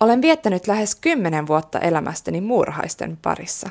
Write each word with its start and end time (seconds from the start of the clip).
Olen 0.00 0.22
viettänyt 0.22 0.66
lähes 0.66 0.94
kymmenen 0.94 1.46
vuotta 1.46 1.78
elämästäni 1.78 2.40
muurahaisten 2.40 3.18
parissa. 3.22 3.70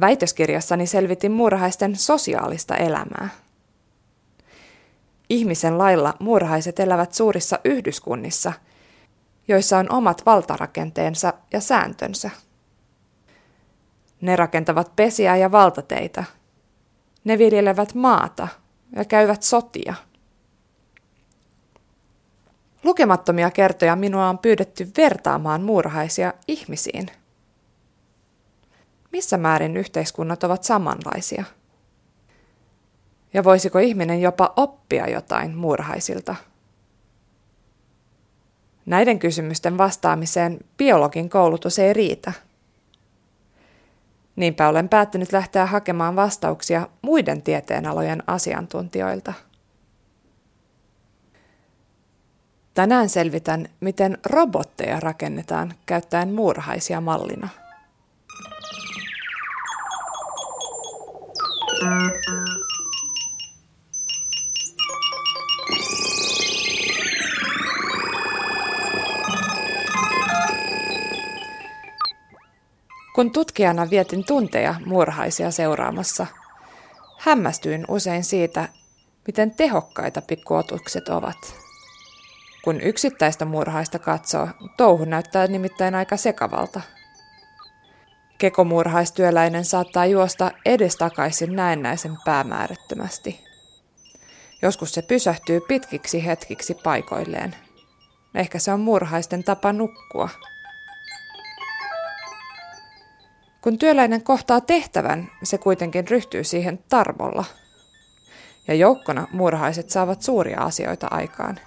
Väitöskirjassani 0.00 0.86
selvitin 0.86 1.32
muurahaisten 1.32 1.96
sosiaalista 1.96 2.76
elämää. 2.76 3.28
Ihmisen 5.28 5.78
lailla 5.78 6.14
muurahaiset 6.20 6.80
elävät 6.80 7.14
suurissa 7.14 7.58
yhdyskunnissa, 7.64 8.52
joissa 9.48 9.78
on 9.78 9.92
omat 9.92 10.26
valtarakenteensa 10.26 11.32
ja 11.52 11.60
sääntönsä. 11.60 12.30
Ne 14.20 14.36
rakentavat 14.36 14.96
pesiä 14.96 15.36
ja 15.36 15.52
valtateitä. 15.52 16.24
Ne 17.24 17.38
viljelevät 17.38 17.94
maata 17.94 18.48
ja 18.96 19.04
käyvät 19.04 19.42
sotia. 19.42 19.94
Lukemattomia 22.86 23.50
kertoja 23.50 23.96
minua 23.96 24.28
on 24.28 24.38
pyydetty 24.38 24.90
vertaamaan 24.96 25.62
muurahaisia 25.62 26.34
ihmisiin. 26.48 27.06
Missä 29.12 29.36
määrin 29.36 29.76
yhteiskunnat 29.76 30.44
ovat 30.44 30.64
samanlaisia? 30.64 31.44
Ja 33.34 33.44
voisiko 33.44 33.78
ihminen 33.78 34.20
jopa 34.20 34.52
oppia 34.56 35.10
jotain 35.10 35.56
muurahaisilta? 35.56 36.34
Näiden 38.86 39.18
kysymysten 39.18 39.78
vastaamiseen 39.78 40.58
biologin 40.76 41.30
koulutus 41.30 41.78
ei 41.78 41.92
riitä. 41.92 42.32
Niinpä 44.36 44.68
olen 44.68 44.88
päättänyt 44.88 45.32
lähteä 45.32 45.66
hakemaan 45.66 46.16
vastauksia 46.16 46.88
muiden 47.02 47.42
tieteenalojen 47.42 48.22
asiantuntijoilta. 48.26 49.32
Tänään 52.76 53.08
selvitän, 53.08 53.68
miten 53.80 54.18
robotteja 54.26 55.00
rakennetaan 55.00 55.74
käyttäen 55.86 56.34
muurahaisia 56.34 57.00
mallina. 57.00 57.48
Kun 73.14 73.30
tutkijana 73.32 73.90
vietin 73.90 74.24
tunteja 74.24 74.74
muurahaisia 74.86 75.50
seuraamassa, 75.50 76.26
hämmästyin 77.18 77.84
usein 77.88 78.24
siitä, 78.24 78.68
miten 79.26 79.50
tehokkaita 79.50 80.22
pikkuotukset 80.22 81.08
ovat. 81.08 81.65
Kun 82.66 82.80
yksittäistä 82.80 83.44
murhaista 83.44 83.98
katsoo, 83.98 84.48
touhu 84.76 85.04
näyttää 85.04 85.46
nimittäin 85.46 85.94
aika 85.94 86.16
sekavalta. 86.16 86.80
Kekomurhaistyöläinen 88.38 89.64
saattaa 89.64 90.06
juosta 90.06 90.50
edestakaisin 90.64 91.56
näennäisen 91.56 92.16
päämäärättömästi. 92.24 93.44
Joskus 94.62 94.94
se 94.94 95.02
pysähtyy 95.02 95.60
pitkiksi 95.60 96.26
hetkiksi 96.26 96.74
paikoilleen. 96.74 97.54
Ehkä 98.34 98.58
se 98.58 98.72
on 98.72 98.80
murhaisten 98.80 99.44
tapa 99.44 99.72
nukkua. 99.72 100.28
Kun 103.60 103.78
työläinen 103.78 104.22
kohtaa 104.22 104.60
tehtävän, 104.60 105.30
se 105.42 105.58
kuitenkin 105.58 106.08
ryhtyy 106.08 106.44
siihen 106.44 106.78
tarmolla. 106.88 107.44
Ja 108.68 108.74
joukkona 108.74 109.28
murhaiset 109.32 109.90
saavat 109.90 110.22
suuria 110.22 110.60
asioita 110.60 111.08
aikaan. 111.10 111.60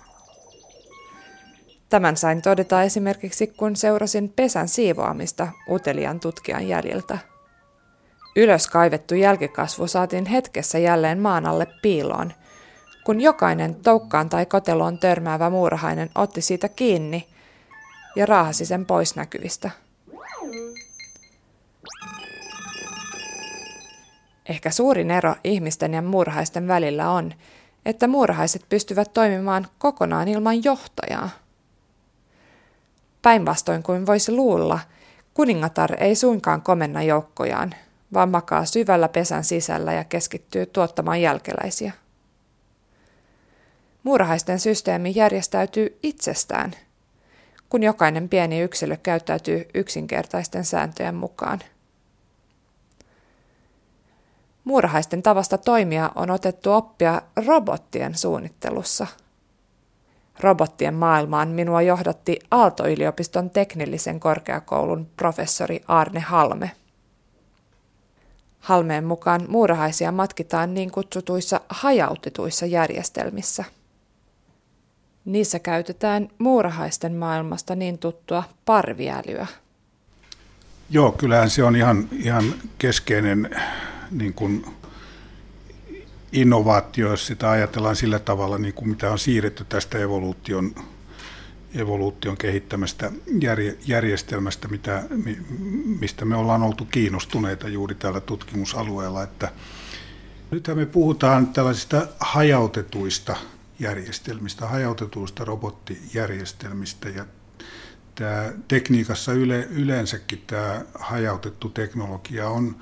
Tämän 1.90 2.18
sain 2.18 2.42
todeta 2.42 2.84
esimerkiksi, 2.84 3.48
kun 3.48 3.76
seurasin 3.76 4.34
pesän 4.36 4.68
siivoamista 4.68 5.48
utelian 5.70 6.20
tutkijan 6.20 6.68
jäljiltä. 6.68 7.18
Ylös 8.36 8.68
kaivettu 8.68 9.16
jälkikasvu 9.16 9.88
saatiin 9.88 10.26
hetkessä 10.26 10.78
jälleen 10.78 11.20
maan 11.20 11.46
alle 11.46 11.68
piiloon, 11.82 12.34
kun 13.04 13.22
jokainen 13.22 13.76
toukkaan 13.76 14.30
tai 14.30 14.46
koteloon 14.46 14.98
törmäävä 14.98 15.50
muurahainen 15.50 16.10
otti 16.16 16.42
siitä 16.42 16.70
kiinni 16.70 17.28
ja 18.16 18.26
raahasi 18.26 18.66
sen 18.66 18.86
pois 18.86 19.16
näkyvistä. 19.16 19.72
Ehkä 24.50 24.72
suurin 24.72 25.12
ero 25.12 25.36
ihmisten 25.44 25.94
ja 25.94 26.02
muurahaisten 26.02 26.68
välillä 26.68 27.10
on, 27.12 27.34
että 27.86 28.08
muurahaiset 28.08 28.66
pystyvät 28.70 29.14
toimimaan 29.14 29.68
kokonaan 29.78 30.28
ilman 30.28 30.64
johtajaa. 30.64 31.30
Päinvastoin 33.22 33.84
kuin 33.84 34.06
voisi 34.06 34.32
luulla, 34.32 34.80
kuningatar 35.34 36.04
ei 36.04 36.16
suinkaan 36.16 36.62
komenna 36.62 37.04
joukkojaan, 37.04 37.76
vaan 38.14 38.30
makaa 38.30 38.66
syvällä 38.66 39.08
pesän 39.08 39.44
sisällä 39.44 39.94
ja 39.94 40.04
keskittyy 40.04 40.66
tuottamaan 40.66 41.22
jälkeläisiä. 41.22 41.94
Muurahaisten 44.04 44.60
systeemi 44.60 45.12
järjestäytyy 45.16 46.00
itsestään, 46.04 46.72
kun 47.70 47.84
jokainen 47.84 48.30
pieni 48.30 48.62
yksilö 48.62 48.98
käyttäytyy 48.98 49.66
yksinkertaisten 49.74 50.66
sääntöjen 50.66 51.16
mukaan. 51.16 51.60
Muurahaisten 54.64 55.22
tavasta 55.24 55.58
toimia 55.58 56.12
on 56.16 56.32
otettu 56.32 56.72
oppia 56.72 57.22
robottien 57.46 58.18
suunnittelussa– 58.18 59.08
robottien 60.40 60.94
maailmaan 60.94 61.48
minua 61.48 61.82
johdatti 61.82 62.40
Aalto-yliopiston 62.52 63.50
teknillisen 63.50 64.20
korkeakoulun 64.20 65.08
professori 65.18 65.82
Arne 65.88 66.20
Halme. 66.20 66.72
Halmeen 68.60 69.04
mukaan 69.04 69.42
muurahaisia 69.48 70.12
matkitaan 70.12 70.74
niin 70.74 70.92
kutsutuissa 70.92 71.62
hajautetuissa 71.70 72.66
järjestelmissä. 72.66 73.66
Niissä 75.26 75.60
käytetään 75.60 76.30
muurahaisten 76.38 77.16
maailmasta 77.16 77.76
niin 77.76 77.98
tuttua 77.98 78.44
parviälyä. 78.66 79.48
Joo, 80.90 81.12
kyllähän 81.12 81.50
se 81.50 81.64
on 81.64 81.76
ihan, 81.76 82.10
ihan 82.12 82.44
keskeinen 82.78 83.50
niin 84.12 84.34
kuin 84.34 84.66
innovaatio, 86.32 87.10
jos 87.10 87.28
sitä 87.28 87.52
ajatellaan 87.52 87.96
sillä 87.96 88.20
tavalla, 88.20 88.58
niin 88.58 88.74
kuin 88.74 88.90
mitä 88.90 89.12
on 89.12 89.20
siirretty 89.20 89.66
tästä 89.70 89.98
evoluution, 89.98 90.76
evoluution 91.76 92.38
kehittämästä 92.38 93.12
järjestelmästä, 93.86 94.68
mitä, 94.68 95.04
mistä 96.00 96.26
me 96.26 96.36
ollaan 96.36 96.64
oltu 96.64 96.86
kiinnostuneita 96.86 97.68
juuri 97.68 97.96
tällä 97.96 98.20
tutkimusalueella. 98.20 99.24
Että 99.24 99.52
nythän 100.52 100.78
me 100.78 100.86
puhutaan 100.86 101.48
tällaisista 101.48 102.08
hajautetuista 102.20 103.36
järjestelmistä, 103.80 104.68
hajautetuista 104.68 105.46
robottijärjestelmistä 105.46 107.10
ja 107.10 107.26
tämä 108.16 108.54
tekniikassa 108.68 109.34
yle, 109.34 109.68
yleensäkin 109.72 110.44
tämä 110.48 110.82
hajautettu 111.00 111.70
teknologia 111.70 112.50
on 112.50 112.76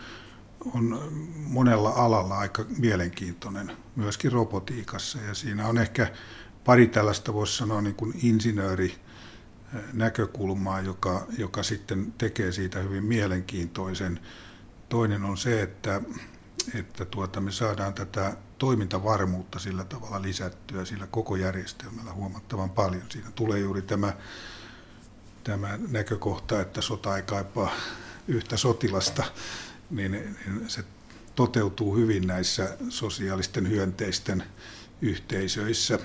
on 0.73 1.11
monella 1.35 1.89
alalla 1.89 2.37
aika 2.37 2.65
mielenkiintoinen, 2.77 3.71
myöskin 3.95 4.31
robotiikassa. 4.31 5.19
Ja 5.21 5.33
siinä 5.33 5.67
on 5.67 5.77
ehkä 5.77 6.11
pari 6.65 6.87
tällaista, 6.87 7.33
voisi 7.33 7.57
sanoa, 7.57 7.81
niin 7.81 7.95
kuin 7.95 8.13
insinööri 8.23 8.95
näkökulmaa, 9.93 10.81
joka, 10.81 11.27
joka 11.37 11.63
sitten 11.63 12.13
tekee 12.17 12.51
siitä 12.51 12.79
hyvin 12.79 13.03
mielenkiintoisen. 13.03 14.19
Toinen 14.89 15.23
on 15.23 15.37
se, 15.37 15.61
että, 15.61 16.01
että 16.73 17.05
tuota, 17.05 17.41
me 17.41 17.51
saadaan 17.51 17.93
tätä 17.93 18.37
toimintavarmuutta 18.57 19.59
sillä 19.59 19.83
tavalla 19.83 20.21
lisättyä 20.21 20.85
sillä 20.85 21.07
koko 21.07 21.35
järjestelmällä 21.35 22.13
huomattavan 22.13 22.69
paljon. 22.69 23.03
Siinä 23.09 23.31
tulee 23.31 23.59
juuri 23.59 23.81
tämä, 23.81 24.13
tämä 25.43 25.79
näkökohta, 25.87 26.61
että 26.61 26.81
sota 26.81 27.17
ei 27.17 27.23
kaipaa 27.23 27.71
yhtä 28.27 28.57
sotilasta, 28.57 29.23
niin, 29.89 30.11
niin 30.11 30.69
se 30.69 30.83
toteutuu 31.35 31.95
hyvin 31.95 32.27
näissä 32.27 32.77
sosiaalisten 32.89 33.69
hyönteisten 33.69 34.43
yhteisöissä. 35.01 35.99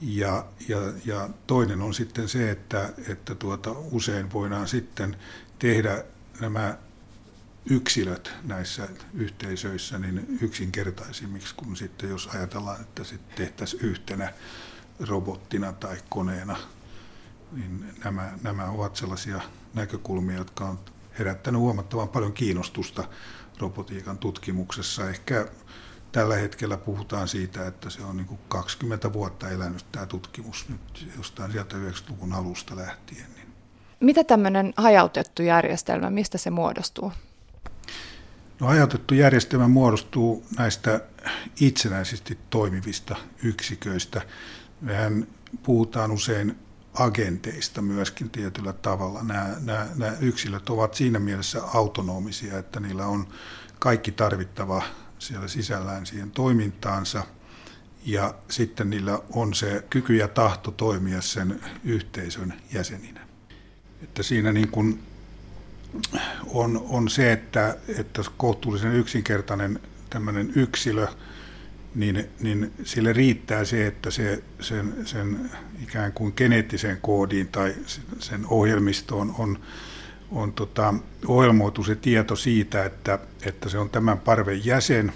Ja, 0.00 0.46
ja, 0.68 0.78
ja 1.04 1.28
toinen 1.46 1.82
on 1.82 1.94
sitten 1.94 2.28
se, 2.28 2.50
että, 2.50 2.92
että 3.08 3.34
tuota, 3.34 3.70
usein 3.70 4.32
voidaan 4.32 4.68
sitten 4.68 5.16
tehdä 5.58 6.04
nämä 6.40 6.78
yksilöt 7.70 8.32
näissä 8.42 8.88
yhteisöissä 9.14 9.98
niin 9.98 10.38
yksinkertaisimmiksi 10.40 11.54
kuin 11.54 11.76
sitten 11.76 12.10
jos 12.10 12.26
ajatellaan, 12.26 12.80
että 12.80 13.04
sitten 13.04 13.36
tehtäisiin 13.36 13.82
yhtenä 13.82 14.32
robottina 15.00 15.72
tai 15.72 15.96
koneena. 16.08 16.56
Niin 17.52 17.84
nämä, 18.04 18.38
nämä 18.42 18.64
ovat 18.64 18.96
sellaisia 18.96 19.40
näkökulmia, 19.74 20.36
jotka 20.36 20.64
on 20.64 20.78
herättänyt 21.18 21.60
huomattavan 21.60 22.08
paljon 22.08 22.32
kiinnostusta 22.32 23.04
robotiikan 23.58 24.18
tutkimuksessa. 24.18 25.10
Ehkä 25.10 25.46
tällä 26.12 26.36
hetkellä 26.36 26.76
puhutaan 26.76 27.28
siitä, 27.28 27.66
että 27.66 27.90
se 27.90 28.02
on 28.02 28.16
niin 28.16 28.26
kuin 28.26 28.40
20 28.48 29.12
vuotta 29.12 29.48
elänyt 29.48 29.86
tämä 29.92 30.06
tutkimus 30.06 30.68
nyt 30.68 31.08
jostain 31.16 31.52
sieltä 31.52 31.76
90-luvun 31.76 32.32
alusta 32.32 32.76
lähtien. 32.76 33.26
Niin. 33.34 33.46
Mitä 34.00 34.24
tämmöinen 34.24 34.72
hajautettu 34.76 35.42
järjestelmä, 35.42 36.10
mistä 36.10 36.38
se 36.38 36.50
muodostuu? 36.50 37.12
No, 38.60 38.66
hajautettu 38.66 39.14
järjestelmä 39.14 39.68
muodostuu 39.68 40.44
näistä 40.58 41.00
itsenäisesti 41.60 42.38
toimivista 42.50 43.16
yksiköistä. 43.42 44.22
Mehän 44.80 45.26
puhutaan 45.62 46.10
usein 46.10 46.58
agenteista 46.98 47.82
myöskin 47.82 48.30
tietyllä 48.30 48.72
tavalla. 48.72 49.22
Nämä, 49.22 49.56
nämä, 49.60 49.86
nämä 49.94 50.16
yksilöt 50.20 50.70
ovat 50.70 50.94
siinä 50.94 51.18
mielessä 51.18 51.62
autonomisia, 51.74 52.58
että 52.58 52.80
niillä 52.80 53.06
on 53.06 53.28
kaikki 53.78 54.12
tarvittava 54.12 54.82
siellä 55.18 55.48
sisällään 55.48 56.06
siihen 56.06 56.30
toimintaansa 56.30 57.22
ja 58.04 58.34
sitten 58.48 58.90
niillä 58.90 59.18
on 59.32 59.54
se 59.54 59.84
kyky 59.90 60.16
ja 60.16 60.28
tahto 60.28 60.70
toimia 60.70 61.22
sen 61.22 61.60
yhteisön 61.84 62.54
jäseninä. 62.72 63.20
Että 64.02 64.22
siinä 64.22 64.52
niin 64.52 64.68
kuin 64.68 65.02
on, 66.46 66.86
on 66.88 67.08
se, 67.08 67.32
että, 67.32 67.76
että 67.98 68.22
kohtuullisen 68.36 68.92
yksinkertainen 68.92 69.80
tämmöinen 70.10 70.52
yksilö, 70.54 71.06
niin, 71.96 72.28
niin 72.40 72.72
sille 72.84 73.12
riittää 73.12 73.64
se, 73.64 73.86
että 73.86 74.10
se, 74.10 74.42
sen, 74.60 74.94
sen 75.04 75.50
ikään 75.82 76.12
kuin 76.12 76.32
geneettisen 76.36 76.98
koodiin 77.02 77.48
tai 77.48 77.74
sen 78.18 78.46
ohjelmistoon 78.46 79.34
on, 79.38 79.58
on 80.30 80.52
tota, 80.52 80.94
ohjelmoitu 81.26 81.84
se 81.84 81.94
tieto 81.94 82.36
siitä, 82.36 82.84
että, 82.84 83.18
että 83.42 83.68
se 83.68 83.78
on 83.78 83.90
tämän 83.90 84.18
parven 84.18 84.66
jäsen. 84.66 85.12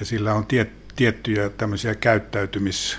Ja 0.00 0.06
sillä 0.06 0.34
on 0.34 0.46
tie, 0.46 0.66
tiettyjä 0.96 1.48
tämmöisiä 1.50 1.94
käyttäytymis 1.94 2.98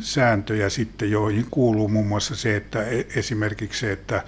sääntöjä 0.00 0.68
sitten, 0.68 1.10
joihin 1.10 1.46
kuuluu 1.50 1.88
muun 1.88 2.06
muassa 2.06 2.36
se, 2.36 2.56
että 2.56 2.84
e, 2.84 3.06
esimerkiksi 3.14 3.80
se, 3.80 3.92
että, 3.92 4.24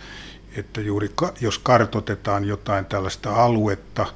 että 0.57 0.81
juuri 0.81 1.11
jos 1.41 1.59
kartotetaan 1.59 2.45
jotain 2.45 2.85
tällaista 2.85 3.35
aluetta 3.35 4.07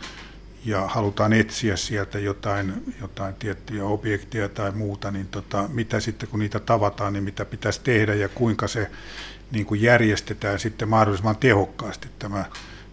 ja 0.64 0.86
halutaan 0.86 1.32
etsiä 1.32 1.76
sieltä 1.76 2.18
jotain, 2.18 2.94
jotain 3.00 3.34
tiettyjä 3.34 3.84
objekteja 3.84 4.48
tai 4.48 4.70
muuta, 4.70 5.10
niin 5.10 5.26
tota, 5.26 5.68
mitä 5.72 6.00
sitten 6.00 6.28
kun 6.28 6.40
niitä 6.40 6.60
tavataan, 6.60 7.12
niin 7.12 7.24
mitä 7.24 7.44
pitäisi 7.44 7.80
tehdä 7.84 8.14
ja 8.14 8.28
kuinka 8.28 8.68
se 8.68 8.90
niin 9.50 9.66
kuin 9.66 9.82
järjestetään 9.82 10.58
sitten 10.58 10.88
mahdollisimman 10.88 11.36
tehokkaasti 11.36 12.08
tämä, 12.18 12.44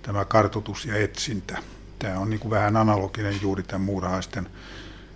tämä 0.01 0.25
kartoitus 0.25 0.85
ja 0.85 0.97
etsintä. 0.97 1.57
Tämä 1.99 2.19
on 2.19 2.29
niin 2.29 2.39
kuin 2.39 2.51
vähän 2.51 2.77
analoginen 2.77 3.41
juuri 3.41 3.63
tämän 3.63 3.81
muurahaisten 3.81 4.49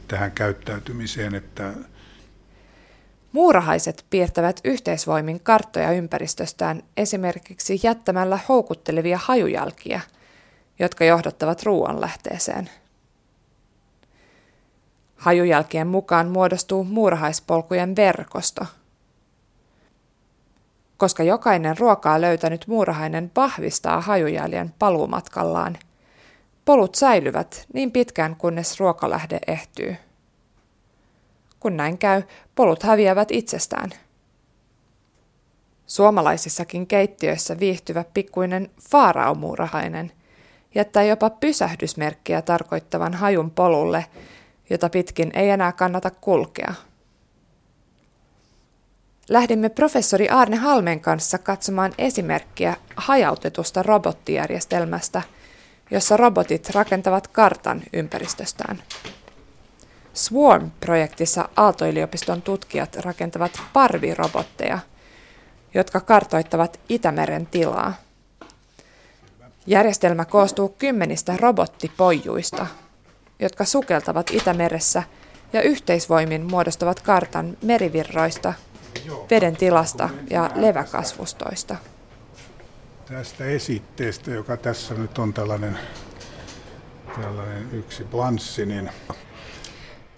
tähän 0.08 0.32
käyttäytymiseen, 0.32 1.36
että 1.36 1.74
Muurahaiset 3.36 4.06
piirtävät 4.10 4.60
yhteisvoimin 4.64 5.40
karttoja 5.40 5.92
ympäristöstään 5.92 6.84
esimerkiksi 6.98 7.80
jättämällä 7.84 8.40
houkuttelevia 8.50 9.20
hajujälkiä, 9.24 10.02
jotka 10.80 11.06
johdattavat 11.06 11.64
ruoanlähteeseen. 11.64 12.70
Hajujälkien 15.16 15.88
mukaan 15.88 16.28
muodostuu 16.28 16.84
muurahaispolkujen 16.84 17.96
verkosto. 17.96 18.66
Koska 20.98 21.24
jokainen 21.24 21.78
ruokaa 21.78 22.22
löytänyt 22.22 22.68
muurahainen 22.68 23.32
vahvistaa 23.36 24.02
hajujäljen 24.02 24.74
paluumatkallaan, 24.80 25.78
polut 26.66 26.96
säilyvät 26.96 27.66
niin 27.74 27.92
pitkään 27.92 28.36
kunnes 28.36 28.80
ruokalähde 28.80 29.40
ehtyy. 29.48 29.96
Kun 31.60 31.78
näin 31.78 31.98
käy, 31.98 32.24
polut 32.56 32.84
häviävät 32.84 33.32
itsestään. 33.32 33.90
Suomalaisissakin 35.88 36.88
keittiöissä 36.88 37.60
viihtyvä 37.60 38.04
pikkuinen 38.14 38.72
faaraomuurahainen 38.90 40.12
jättää 40.76 41.04
jopa 41.04 41.30
pysähdysmerkkiä 41.30 42.42
tarkoittavan 42.42 43.14
hajun 43.14 43.52
polulle, 43.52 44.06
jota 44.70 44.90
pitkin 44.90 45.32
ei 45.34 45.50
enää 45.50 45.72
kannata 45.72 46.12
kulkea. 46.12 46.74
Lähdimme 49.30 49.70
professori 49.70 50.30
Arne 50.30 50.56
Halmen 50.56 51.00
kanssa 51.00 51.38
katsomaan 51.38 51.94
esimerkkiä 51.98 52.76
hajautetusta 52.96 53.84
robottijärjestelmästä, 53.84 55.22
jossa 55.92 56.18
robotit 56.18 56.70
rakentavat 56.70 57.28
kartan 57.28 57.82
ympäristöstään. 57.94 58.84
Swarm-projektissa 60.14 61.50
Aalto-yliopiston 61.56 62.42
tutkijat 62.42 62.96
rakentavat 62.96 63.62
parvirobotteja, 63.74 64.80
jotka 65.74 66.00
kartoittavat 66.00 66.80
Itämeren 66.90 67.46
tilaa. 67.46 67.94
Järjestelmä 69.68 70.26
koostuu 70.26 70.70
kymmenistä 70.70 71.38
robottipojuista, 71.38 72.68
jotka 73.40 73.66
sukeltavat 73.66 74.32
Itämeressä 74.32 75.04
ja 75.54 75.62
yhteisvoimin 75.62 76.46
muodostavat 76.46 77.02
kartan 77.02 77.58
merivirroista, 77.64 78.54
veden 79.32 79.56
tilasta 79.58 80.10
ja 80.30 80.52
leväkasvustoista. 80.56 81.76
Tästä 83.06 83.46
esitteestä, 83.46 84.32
joka 84.32 84.58
tässä 84.58 84.94
nyt 84.94 85.18
on 85.18 85.34
tällainen, 85.34 85.78
tällainen 87.22 87.70
yksi 87.72 88.04
blanssi, 88.04 88.66
niin 88.66 88.90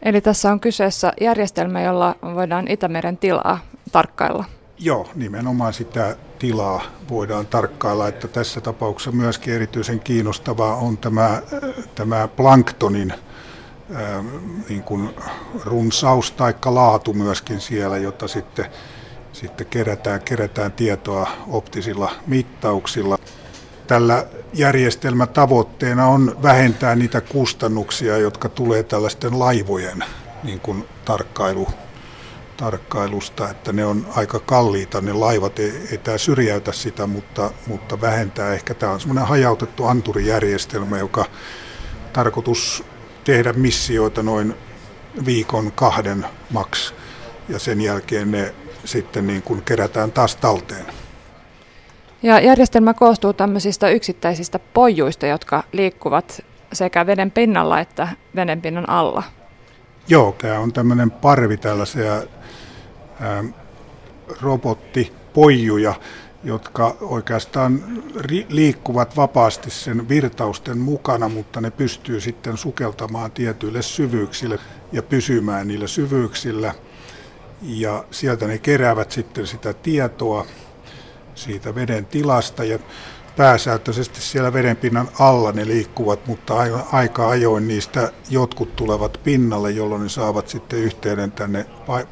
Eli 0.02 0.22
tässä 0.22 0.52
on 0.52 0.60
kyseessä 0.60 1.14
järjestelmä, 1.22 1.82
jolla 1.82 2.16
voidaan 2.36 2.68
Itämeren 2.68 3.18
tilaa 3.18 3.60
tarkkailla. 3.92 4.46
Joo, 4.80 5.10
nimenomaan 5.16 5.74
sitä 5.74 6.16
tilaa 6.40 6.82
voidaan 7.10 7.48
tarkkailla, 7.48 8.08
että 8.08 8.28
tässä 8.28 8.62
tapauksessa 8.62 9.12
myöskin 9.12 9.54
erityisen 9.54 10.00
kiinnostavaa 10.00 10.76
on 10.76 10.98
tämä, 10.98 11.42
tämä 11.96 12.28
planktonin 12.28 13.14
ää, 13.94 14.24
niin 14.70 14.84
kuin 14.84 15.10
runsaus 15.66 16.32
tai 16.32 16.56
laatu 16.66 17.14
myöskin 17.14 17.62
siellä, 17.62 17.98
jota 17.98 18.28
sitten, 18.28 18.66
sitten 19.34 19.68
kerätään, 19.68 20.22
kerätään 20.22 20.72
tietoa 20.72 21.30
optisilla 21.48 22.12
mittauksilla. 22.28 23.18
Tällä 23.88 24.26
järjestelmätavoitteena 24.54 26.08
on 26.08 26.38
vähentää 26.44 26.96
niitä 26.96 27.22
kustannuksia, 27.22 28.18
jotka 28.18 28.50
tulee 28.50 28.84
tällaisten 28.84 29.40
laivojen 29.40 30.04
niin 30.44 30.60
kuin 30.60 30.86
tarkkailu, 31.06 31.68
tarkkailusta, 32.58 33.50
että 33.50 33.74
ne 33.74 33.86
on 33.86 34.08
aika 34.16 34.40
kalliita, 34.40 35.02
ne 35.02 35.14
laivat 35.14 35.60
ei, 35.60 35.74
ei 35.92 35.98
tämä 35.98 36.18
syrjäytä 36.18 36.72
sitä, 36.72 37.08
mutta, 37.08 37.52
mutta 37.68 38.02
vähentää 38.02 38.54
ehkä 38.54 38.74
tämä 38.74 38.92
on 38.92 39.00
semmoinen 39.00 39.26
hajautettu 39.28 39.86
anturijärjestelmä, 39.86 40.98
joka 40.98 41.26
tarkoitus 42.14 42.84
tehdä 43.24 43.54
missioita 43.54 44.24
noin 44.24 44.56
viikon 45.26 45.72
kahden 45.72 46.26
maks 46.50 46.94
ja 47.50 47.60
sen 47.60 47.82
jälkeen 47.82 48.32
ne 48.32 48.56
sitten 48.86 49.28
niin 49.28 49.42
kuin 49.42 49.62
kerätään 49.62 50.12
taas 50.12 50.36
talteen. 50.36 50.86
Ja 52.24 52.40
järjestelmä 52.40 52.94
koostuu 52.94 53.34
tämmöisistä 53.34 53.90
yksittäisistä 53.90 54.60
pojuista, 54.60 55.28
jotka 55.28 55.64
liikkuvat 55.72 56.46
sekä 56.74 57.06
veden 57.06 57.32
pinnalla 57.32 57.80
että 57.80 58.08
veden 58.36 58.62
pinnan 58.62 58.90
alla. 58.90 59.24
Joo, 60.08 60.36
tämä 60.38 60.60
on 60.60 60.74
tämmöinen 60.74 61.12
parvi 61.12 61.58
tällaisia 61.58 62.24
ää, 63.20 63.44
robottipojuja, 64.42 65.94
jotka 66.44 66.98
oikeastaan 67.02 67.84
liikkuvat 68.50 69.16
vapaasti 69.16 69.70
sen 69.70 70.10
virtausten 70.10 70.78
mukana, 70.78 71.30
mutta 71.30 71.62
ne 71.62 71.72
pystyy 71.72 72.22
sitten 72.22 72.58
sukeltamaan 72.58 73.32
tietyille 73.32 73.82
syvyyksille 73.82 74.60
ja 74.92 75.04
pysymään 75.04 75.68
niillä 75.68 75.88
syvyyksillä. 75.88 76.76
Ja 77.62 78.04
sieltä 78.12 78.48
ne 78.48 78.58
keräävät 78.58 79.12
sitten 79.12 79.48
sitä 79.48 79.74
tietoa 79.74 80.46
siitä 81.36 81.76
veden 81.76 82.06
tilasta 82.06 82.64
ja 82.64 82.80
pääsääntöisesti 83.38 84.22
siellä 84.22 84.54
vedenpinnan 84.54 85.10
alla 85.20 85.52
ne 85.52 85.66
liikkuvat, 85.66 86.28
mutta 86.28 86.56
aika 86.92 87.30
ajoin 87.30 87.68
niistä 87.68 88.12
jotkut 88.30 88.76
tulevat 88.76 89.20
pinnalle, 89.24 89.72
jolloin 89.72 90.04
ne 90.04 90.10
saavat 90.10 90.48
sitten 90.48 90.80
yhteyden 90.80 91.32
tänne 91.32 91.66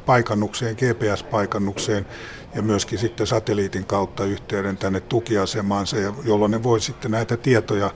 paikannukseen, 0.06 0.76
GPS-paikannukseen 0.76 2.06
ja 2.54 2.62
myöskin 2.62 2.98
sitten 2.98 3.26
satelliitin 3.26 3.84
kautta 3.84 4.24
yhteyden 4.24 4.76
tänne 4.76 5.00
tukiasemaansa, 5.00 5.96
jolloin 6.24 6.50
ne 6.50 6.62
voi 6.62 6.80
sitten 6.80 7.10
näitä 7.10 7.36
tietoja 7.36 7.90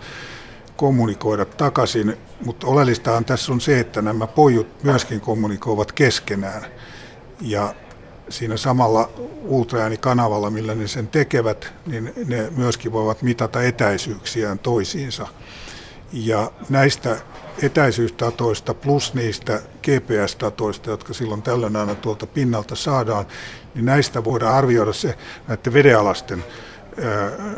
kommunikoida 0.76 1.44
takaisin. 1.44 2.16
Mutta 2.44 2.66
oleellistahan 2.66 3.24
tässä 3.24 3.52
on 3.52 3.60
se, 3.60 3.80
että 3.80 4.02
nämä 4.02 4.26
pojut 4.26 4.84
myöskin 4.84 5.20
kommunikoivat 5.20 5.92
keskenään. 5.92 6.66
Ja 7.40 7.74
siinä 8.30 8.56
samalla 8.56 9.10
ultraäänikanavalla, 9.42 10.50
millä 10.50 10.74
ne 10.74 10.88
sen 10.88 11.08
tekevät, 11.08 11.72
niin 11.86 12.12
ne 12.26 12.50
myöskin 12.56 12.92
voivat 12.92 13.22
mitata 13.22 13.62
etäisyyksiään 13.62 14.58
toisiinsa. 14.58 15.26
Ja 16.12 16.50
näistä 16.68 17.16
etäisyystatoista 17.62 18.74
plus 18.74 19.14
niistä 19.14 19.62
GPS-tatoista, 19.82 20.90
jotka 20.90 21.14
silloin 21.14 21.42
tällöin 21.42 21.76
aina 21.76 21.94
tuolta 21.94 22.26
pinnalta 22.26 22.76
saadaan, 22.76 23.26
niin 23.74 23.84
näistä 23.84 24.24
voidaan 24.24 24.54
arvioida 24.54 24.92
se 24.92 25.18
näiden 25.48 25.72
vedenalasten 25.72 26.44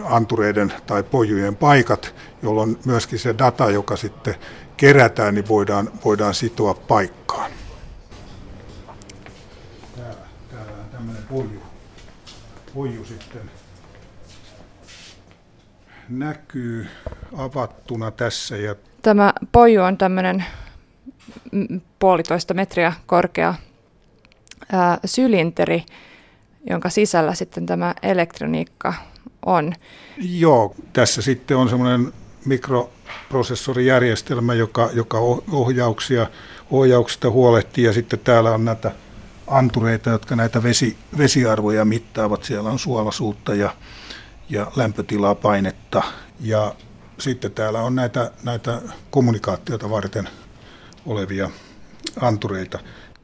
antureiden 0.05 0.73
tai 0.87 1.03
pojujen 1.03 1.57
paikat, 1.57 2.15
jolloin 2.43 2.79
myöskin 2.85 3.19
se 3.19 3.35
data, 3.39 3.71
joka 3.71 3.97
sitten 3.97 4.35
kerätään, 4.77 5.35
niin 5.35 5.49
voidaan, 5.49 5.91
voidaan 6.05 6.35
sitoa 6.35 6.75
paikkaan. 6.75 7.51
Täällä, 9.97 10.27
täällä 10.51 11.22
poju, 11.33 11.63
poju 12.75 13.05
sitten 13.05 13.51
näkyy 16.09 16.87
avattuna 17.37 18.11
tässä. 18.11 18.57
Ja 18.57 18.75
Tämä 19.03 19.33
poju 19.53 19.83
on 19.83 19.99
tämmöinen 19.99 20.45
puolitoista 21.99 22.55
metriä 22.55 22.93
korkea 23.07 23.55
ää, 24.73 24.99
sylinteri, 25.05 25.85
jonka 26.71 26.91
sisällä 26.91 27.35
sitten 27.35 27.67
tämä 27.67 27.95
elektroniikka 28.03 28.95
on. 29.47 29.73
Joo, 30.17 30.75
tässä 30.93 31.23
sitten 31.23 31.57
on 31.57 31.69
semmoinen 31.69 32.13
mikroprosessorijärjestelmä, 32.45 34.55
joka, 34.55 34.91
joka 34.93 35.19
ohjauksia, 35.53 36.27
ohjauksista 36.71 37.31
huolehtii 37.31 37.85
ja 37.85 37.93
sitten 37.93 38.19
täällä 38.19 38.55
on 38.55 38.65
näitä 38.65 38.91
antureita, 39.47 40.11
jotka 40.11 40.37
näitä 40.37 40.63
vesi, 40.63 40.97
vesiarvoja 41.19 41.85
mittaavat. 41.85 42.45
Siellä 42.45 42.71
on 42.71 42.79
suolaisuutta 42.79 43.55
ja, 43.55 43.75
ja 44.49 44.73
lämpötilaa, 44.77 45.35
painetta 45.35 46.03
ja 46.41 46.75
sitten 47.19 47.53
täällä 47.53 47.83
on 47.83 47.95
näitä, 47.95 48.31
näitä 48.43 48.83
kommunikaatioita 49.11 49.91
varten 49.91 50.29
olevia 51.07 51.51
antureita. 52.21 52.79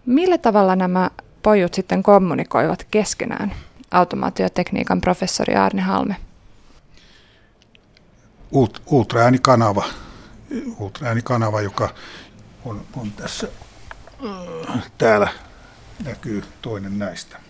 Millä 0.07 0.39
tavalla 0.39 0.77
nämä 0.77 1.11
pojut 1.43 1.75
sitten 1.75 2.03
kommunikoivat 2.03 2.87
keskenään? 2.91 3.55
Automaatiotekniikan 3.91 5.01
professori 5.01 5.55
Arne 5.55 5.83
Halme. 5.83 6.17
Ult, 8.51 8.83
ultraäänikanava, 8.87 9.85
ultraäänikanava, 10.79 11.61
joka 11.61 11.95
on, 12.65 12.81
on 12.97 13.13
tässä 13.13 13.49
äh, 14.77 14.91
täällä 14.99 15.29
näkyy 16.05 16.43
toinen 16.63 16.99
näistä. 16.99 17.41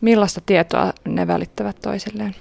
Millaista 0.00 0.40
tietoa 0.46 0.92
ne 1.04 1.26
välittävät 1.26 1.76
toisilleen? 1.82 2.34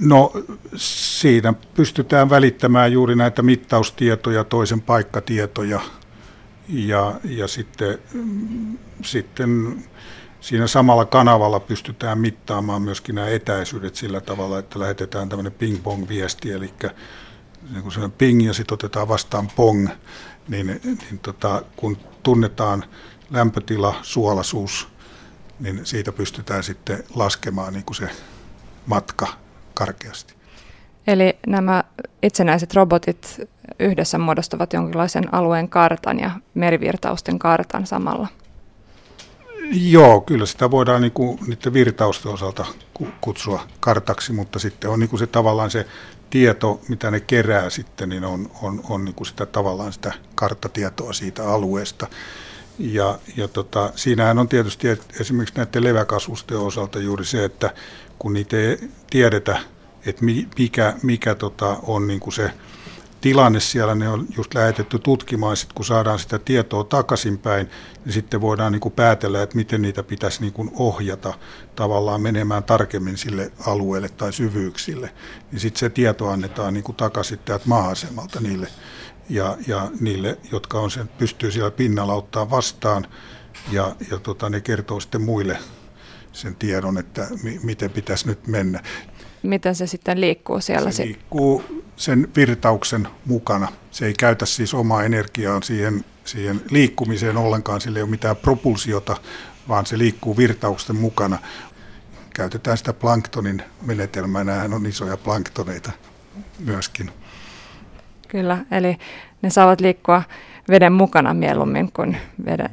No 0.00 0.32
siinä 0.76 1.54
pystytään 1.74 2.30
välittämään 2.30 2.92
juuri 2.92 3.16
näitä 3.16 3.42
mittaustietoja, 3.42 4.44
toisen 4.44 4.80
paikkatietoja 4.80 5.80
ja, 6.68 7.20
ja 7.24 7.48
sitten, 7.48 7.98
sitten 9.04 9.84
siinä 10.40 10.66
samalla 10.66 11.04
kanavalla 11.04 11.60
pystytään 11.60 12.18
mittaamaan 12.18 12.82
myöskin 12.82 13.14
nämä 13.14 13.28
etäisyydet 13.28 13.94
sillä 13.94 14.20
tavalla, 14.20 14.58
että 14.58 14.78
lähetetään 14.78 15.28
tämmöinen 15.28 15.52
ping-pong-viesti, 15.52 16.52
eli 16.52 16.70
niin 17.70 17.82
kun 17.82 17.92
se 17.92 18.00
ping 18.18 18.46
ja 18.46 18.52
sitten 18.52 18.74
otetaan 18.74 19.08
vastaan 19.08 19.48
pong, 19.56 19.88
niin, 20.48 20.66
niin 20.84 21.18
tota, 21.22 21.62
kun 21.76 21.96
tunnetaan 22.22 22.84
lämpötila, 23.30 23.94
suolaisuus, 24.02 24.88
niin 25.60 25.86
siitä 25.86 26.12
pystytään 26.12 26.62
sitten 26.62 27.04
laskemaan 27.14 27.72
niin 27.72 27.84
kuin 27.84 27.96
se 27.96 28.08
matka 28.86 29.26
karkeasti. 29.74 30.34
Eli 31.06 31.38
nämä 31.46 31.84
itsenäiset 32.22 32.74
robotit 32.74 33.40
yhdessä 33.78 34.18
muodostavat 34.18 34.72
jonkinlaisen 34.72 35.34
alueen 35.34 35.68
kartan 35.68 36.20
ja 36.20 36.30
merivirtausten 36.54 37.38
kartan 37.38 37.86
samalla. 37.86 38.28
Joo, 39.72 40.20
kyllä 40.20 40.46
sitä 40.46 40.70
voidaan 40.70 41.02
niin 41.02 41.12
kuin 41.12 41.38
niiden 41.46 41.72
virtausten 41.72 42.32
osalta 42.32 42.66
kutsua 43.20 43.66
kartaksi, 43.80 44.32
mutta 44.32 44.58
sitten 44.58 44.90
on 44.90 45.00
niin 45.00 45.10
kuin 45.10 45.20
se 45.20 45.26
tavallaan 45.26 45.70
se 45.70 45.86
tieto, 46.32 46.80
mitä 46.88 47.10
ne 47.10 47.20
kerää 47.20 47.70
sitten, 47.70 48.08
niin 48.08 48.24
on, 48.24 48.50
on, 48.62 48.80
on 48.88 49.04
niin 49.04 49.14
kuin 49.14 49.26
sitä 49.26 49.46
tavallaan 49.46 49.92
sitä 49.92 50.12
karttatietoa 50.34 51.12
siitä 51.12 51.48
alueesta. 51.48 52.06
Ja, 52.78 53.18
ja 53.36 53.48
tota, 53.48 53.92
siinähän 53.96 54.38
on 54.38 54.48
tietysti 54.48 54.88
esimerkiksi 55.20 55.56
näiden 55.56 55.84
leväkasvusten 55.84 56.58
osalta 56.58 56.98
juuri 56.98 57.24
se, 57.24 57.44
että 57.44 57.74
kun 58.18 58.32
niitä 58.32 58.56
ei 58.56 58.90
tiedetä, 59.10 59.60
että 60.06 60.24
mikä, 60.58 60.94
mikä 61.02 61.34
tota 61.34 61.76
on 61.82 62.06
niin 62.06 62.20
kuin 62.20 62.34
se 62.34 62.50
tilanne 63.22 63.60
siellä, 63.60 63.94
ne 63.94 64.08
on 64.08 64.26
just 64.36 64.54
lähetetty 64.54 64.98
tutkimaan, 64.98 65.56
sitten 65.56 65.74
kun 65.74 65.84
saadaan 65.84 66.18
sitä 66.18 66.38
tietoa 66.38 66.84
takaisinpäin, 66.84 67.70
niin 68.04 68.12
sitten 68.12 68.40
voidaan 68.40 68.72
niin 68.72 68.80
kuin 68.80 68.92
päätellä, 68.92 69.42
että 69.42 69.56
miten 69.56 69.82
niitä 69.82 70.02
pitäisi 70.02 70.40
niin 70.40 70.52
kuin 70.52 70.70
ohjata 70.74 71.34
tavallaan 71.76 72.20
menemään 72.20 72.64
tarkemmin 72.64 73.16
sille 73.16 73.52
alueelle 73.66 74.08
tai 74.08 74.32
syvyyksille. 74.32 75.10
Niin 75.52 75.60
sitten 75.60 75.80
se 75.80 75.90
tieto 75.90 76.28
annetaan 76.28 76.74
niin 76.74 76.84
kuin 76.84 76.96
takaisin 76.96 77.38
täältä 77.38 77.64
maa-asemalta 77.68 78.40
niille, 78.40 78.68
ja, 79.28 79.56
ja 79.66 79.90
niille, 80.00 80.38
jotka 80.52 80.80
on 80.80 80.90
sen, 80.90 81.08
pystyy 81.08 81.50
siellä 81.50 81.70
pinnalla 81.70 82.14
ottaa 82.14 82.50
vastaan, 82.50 83.06
ja, 83.72 83.96
ja 84.10 84.18
tota, 84.18 84.50
ne 84.50 84.60
kertoo 84.60 85.00
sitten 85.00 85.22
muille 85.22 85.58
sen 86.32 86.56
tiedon, 86.56 86.98
että 86.98 87.28
mi, 87.42 87.60
miten 87.62 87.90
pitäisi 87.90 88.26
nyt 88.26 88.46
mennä. 88.46 88.82
Miten 89.42 89.74
se 89.74 89.86
sitten 89.86 90.20
liikkuu 90.20 90.60
siellä? 90.60 90.90
Se 90.90 91.04
liikkuu 91.04 91.81
sen 92.02 92.28
virtauksen 92.36 93.08
mukana. 93.26 93.68
Se 93.90 94.06
ei 94.06 94.14
käytä 94.18 94.46
siis 94.46 94.74
omaa 94.74 95.02
energiaa 95.02 95.62
siihen, 95.62 96.04
siihen 96.24 96.60
liikkumiseen 96.70 97.36
ollenkaan, 97.36 97.80
sillä 97.80 97.98
ei 97.98 98.02
ole 98.02 98.10
mitään 98.10 98.36
propulsiota, 98.36 99.16
vaan 99.68 99.86
se 99.86 99.98
liikkuu 99.98 100.36
virtauksen 100.36 100.96
mukana. 100.96 101.38
Käytetään 102.34 102.78
sitä 102.78 102.92
planktonin 102.92 103.62
menetelmää, 103.82 104.44
nämähän 104.44 104.74
on 104.74 104.86
isoja 104.86 105.16
planktoneita 105.16 105.92
myöskin. 106.58 107.10
Kyllä, 108.28 108.58
eli 108.70 108.98
ne 109.42 109.50
saavat 109.50 109.80
liikkua 109.80 110.22
veden 110.68 110.92
mukana 110.92 111.34
mieluummin 111.34 111.92
kuin 111.92 112.16
veden. 112.44 112.70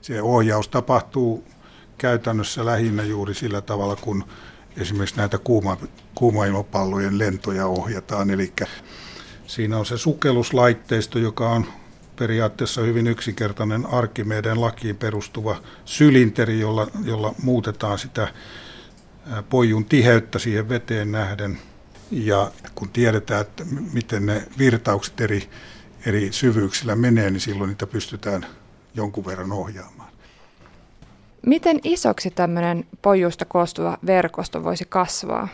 Se 0.00 0.22
ohjaus 0.22 0.68
tapahtuu 0.68 1.44
käytännössä 1.98 2.64
lähinnä 2.64 3.02
juuri 3.02 3.34
sillä 3.34 3.60
tavalla, 3.60 3.96
kun 3.96 4.24
esimerkiksi 4.76 5.16
näitä 5.16 5.38
kuuma, 5.38 5.76
kuumailmapallojen 6.14 7.18
lentoja 7.18 7.66
ohjataan. 7.66 8.30
Eli 8.30 8.52
siinä 9.46 9.78
on 9.78 9.86
se 9.86 9.98
sukelluslaitteisto, 9.98 11.18
joka 11.18 11.50
on 11.50 11.66
periaatteessa 12.16 12.80
hyvin 12.80 13.06
yksinkertainen 13.06 13.86
Arkimeden 13.86 14.60
lakiin 14.60 14.96
perustuva 14.96 15.62
sylinteri, 15.84 16.60
jolla, 16.60 16.86
jolla 17.04 17.34
muutetaan 17.42 17.98
sitä 17.98 18.28
pojun 19.48 19.84
tiheyttä 19.84 20.38
siihen 20.38 20.68
veteen 20.68 21.12
nähden. 21.12 21.58
Ja 22.10 22.52
kun 22.74 22.88
tiedetään, 22.88 23.40
että 23.40 23.64
miten 23.92 24.26
ne 24.26 24.46
virtaukset 24.58 25.20
eri, 25.20 25.50
eri 26.06 26.28
syvyyksillä 26.32 26.96
menee, 26.96 27.30
niin 27.30 27.40
silloin 27.40 27.68
niitä 27.68 27.86
pystytään 27.86 28.46
jonkun 28.94 29.26
verran 29.26 29.52
ohjaamaan. 29.52 29.93
Miten 31.46 31.80
isoksi 31.84 32.30
tämmöinen 32.30 32.86
pojuista 33.02 33.44
koostuva 33.44 33.98
verkosto 34.06 34.64
voisi 34.64 34.84
kasvaa? 34.88 35.48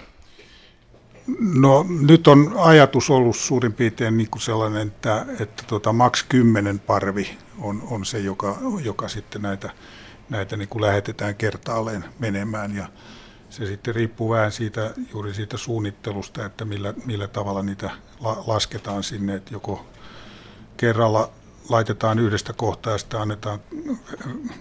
No 1.55 1.87
nyt 2.01 2.29
on 2.29 2.55
ajatus 2.57 3.11
ollut 3.11 3.37
suurin 3.37 3.73
piirtein 3.73 4.17
niin 4.17 4.31
kuin 4.31 4.43
sellainen, 4.43 4.87
että, 4.87 5.27
että 5.39 5.63
tuota, 5.67 5.93
maks 5.93 6.23
10 6.29 6.79
parvi 6.79 7.39
on, 7.59 7.83
on 7.91 8.05
se, 8.05 8.19
joka, 8.19 8.59
joka 8.85 9.09
sitten 9.09 9.43
näitä, 9.43 9.71
näitä 10.29 10.57
niin 10.57 10.69
kuin 10.69 10.83
lähetetään 10.83 11.35
kertaalleen 11.35 12.05
menemään 12.19 12.77
ja 12.77 12.89
se 13.51 13.67
sitten 13.67 13.95
riippuu 13.95 14.31
vähän 14.31 14.53
siitä, 14.53 14.95
juuri 15.13 15.35
siitä 15.35 15.57
suunnittelusta, 15.57 16.47
että 16.47 16.65
millä, 16.65 16.95
millä 17.05 17.29
tavalla 17.29 17.63
niitä 17.63 17.91
la, 18.21 18.45
lasketaan 18.47 19.03
sinne, 19.03 19.35
että 19.35 19.55
joko 19.55 19.87
kerralla 20.77 21.31
laitetaan 21.71 22.19
yhdestä 22.19 22.53
kohtaa 22.53 22.93
ja 22.93 22.99
sitten 22.99 23.21
annetaan 23.21 23.61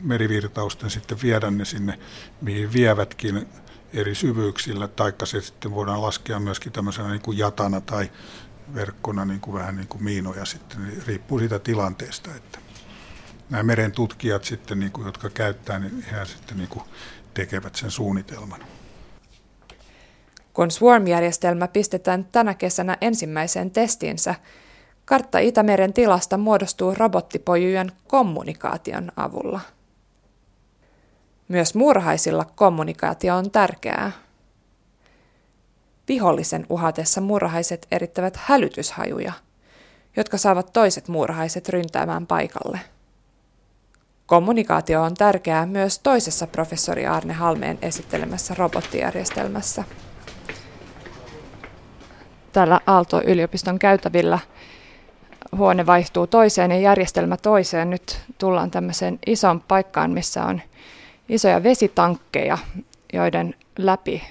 merivirtausten 0.01 0.89
sitten 0.89 1.21
viedä 1.23 1.51
ne 1.51 1.65
sinne, 1.65 1.99
mihin 2.41 2.73
vievätkin 2.73 3.47
eri 3.93 4.15
syvyyksillä, 4.15 4.87
taikka 4.87 5.25
se 5.25 5.41
sitten 5.41 5.71
voidaan 5.71 6.01
laskea 6.01 6.39
myöskin 6.39 6.71
tämmöisenä 6.71 7.09
niin 7.09 7.21
kuin 7.21 7.37
jatana 7.37 7.81
tai 7.81 8.11
verkkona 8.73 9.25
niin 9.25 9.39
kuin 9.39 9.53
vähän 9.53 9.75
niin 9.75 9.87
kuin 9.87 10.03
miinoja 10.03 10.45
sitten, 10.45 10.83
niin 10.83 11.03
riippuu 11.07 11.39
siitä 11.39 11.59
tilanteesta, 11.59 12.35
että 12.35 12.59
nämä 13.49 13.63
meren 13.63 13.91
tutkijat 13.91 14.43
sitten, 14.43 14.79
niin 14.79 14.91
kuin, 14.91 15.05
jotka 15.05 15.29
käyttää, 15.29 15.79
niin 15.79 16.05
he 16.11 16.25
sitten 16.25 16.57
niin 16.57 16.69
kuin 16.69 16.83
tekevät 17.33 17.75
sen 17.75 17.91
suunnitelman. 17.91 18.59
Kun 20.53 20.71
Swarm-järjestelmä 20.71 21.67
pistetään 21.67 22.25
tänä 22.25 22.53
kesänä 22.53 22.97
ensimmäiseen 23.01 23.71
testiinsä, 23.71 24.35
Kartta 25.09 25.39
Itämeren 25.39 25.93
tilasta 25.93 26.37
muodostuu 26.37 26.95
robottipojujen 26.97 27.91
kommunikaation 28.07 29.11
avulla. 29.15 29.59
Myös 31.47 31.75
murhaisilla 31.75 32.45
kommunikaatio 32.55 33.35
on 33.35 33.51
tärkeää. 33.51 34.11
Vihollisen 36.07 36.65
uhatessa 36.69 37.21
murhaiset 37.21 37.87
erittävät 37.91 38.37
hälytyshajuja, 38.37 39.33
jotka 40.17 40.37
saavat 40.37 40.73
toiset 40.73 41.07
muurahaiset 41.07 41.69
ryntäämään 41.69 42.27
paikalle. 42.27 42.79
Kommunikaatio 44.25 45.01
on 45.01 45.13
tärkeää 45.13 45.65
myös 45.65 45.99
toisessa 45.99 46.47
professori 46.47 47.05
Arne 47.05 47.33
Halmeen 47.33 47.77
esittelemässä 47.81 48.53
robottijärjestelmässä. 48.57 49.83
Täällä 52.53 52.79
Aalto-yliopiston 52.85 53.79
käytävillä 53.79 54.39
huone 55.57 55.85
vaihtuu 55.85 56.27
toiseen 56.27 56.71
ja 56.71 56.79
järjestelmä 56.79 57.37
toiseen. 57.37 57.89
Nyt 57.89 58.21
tullaan 58.37 58.71
tämmöiseen 58.71 59.19
isoon 59.27 59.61
paikkaan, 59.61 60.11
missä 60.11 60.45
on 60.45 60.61
isoja 61.29 61.63
vesitankkeja, 61.63 62.57
joiden 63.13 63.55
läpi 63.77 64.23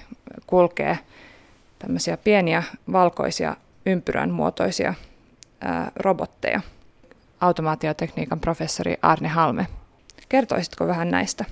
kulkee 0.47 0.99
tämmöisiä 1.79 2.17
pieniä 2.17 2.63
valkoisia 2.91 3.55
ympyrän 3.85 4.31
muotoisia 4.31 4.93
ää, 5.61 5.91
robotteja. 5.95 6.61
Automaatiotekniikan 7.41 8.39
professori 8.39 8.97
Arne 9.01 9.27
Halme. 9.27 9.67
Kertoisitko 10.29 10.87
vähän 10.87 11.11
näistä? 11.11 11.45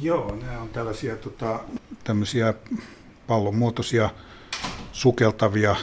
Joo, 0.00 0.36
nämä 0.42 0.60
on 0.60 0.68
tällaisia 0.68 1.16
tota, 1.16 1.60
tämmöisiä 2.04 2.54
pallonmuotoisia 3.26 4.10
sukeltavia 4.92 5.76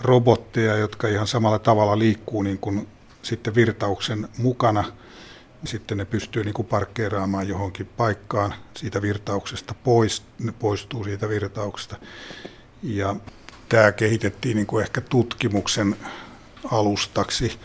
robotteja, 0.00 0.76
jotka 0.76 1.08
ihan 1.08 1.26
samalla 1.26 1.58
tavalla 1.58 1.98
liikkuu 1.98 2.42
niin 2.42 2.58
kuin 2.58 2.88
sitten 3.22 3.54
virtauksen 3.54 4.28
mukana. 4.38 4.84
Sitten 5.64 5.98
ne 5.98 6.04
pystyy 6.04 6.44
niin 6.44 6.54
kuin 6.54 6.66
parkkeeraamaan 6.66 7.48
johonkin 7.48 7.86
paikkaan 7.86 8.54
siitä 8.74 9.02
virtauksesta 9.02 9.74
pois, 9.84 10.22
ne 10.38 10.52
poistuu 10.52 11.04
siitä 11.04 11.28
virtauksesta. 11.28 11.96
Ja 12.82 13.16
tämä 13.68 13.92
kehitettiin 13.92 14.56
niin 14.56 14.66
kuin 14.66 14.82
ehkä 14.82 15.00
tutkimuksen 15.00 15.96
alustaksi. 16.70 17.58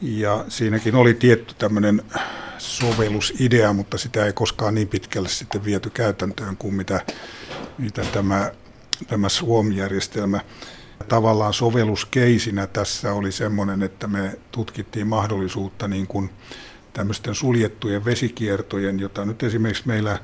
Ja 0.00 0.44
siinäkin 0.48 0.94
oli 0.94 1.14
tietty 1.14 1.54
tämmöinen 1.58 2.02
sovellusidea, 2.58 3.72
mutta 3.72 3.98
sitä 3.98 4.26
ei 4.26 4.32
koskaan 4.32 4.74
niin 4.74 4.88
pitkälle 4.88 5.28
sitten 5.28 5.64
viety 5.64 5.90
käytäntöön 5.90 6.56
kuin 6.56 6.74
mitä, 6.74 7.00
mitä 7.78 8.02
tämä, 8.12 8.52
tämä 9.06 9.28
Suomi-järjestelmä 9.28 10.40
tavallaan 11.08 11.54
sovelluskeisinä 11.54 12.66
tässä 12.66 13.12
oli 13.12 13.32
semmoinen, 13.32 13.82
että 13.82 14.06
me 14.06 14.38
tutkittiin 14.52 15.06
mahdollisuutta 15.06 15.88
niin 15.88 16.06
kuin 16.06 16.30
tämmöisten 16.92 17.34
suljettujen 17.34 18.04
vesikiertojen, 18.04 19.00
jota 19.00 19.24
nyt 19.24 19.42
esimerkiksi 19.42 19.86
meillä 19.86 20.18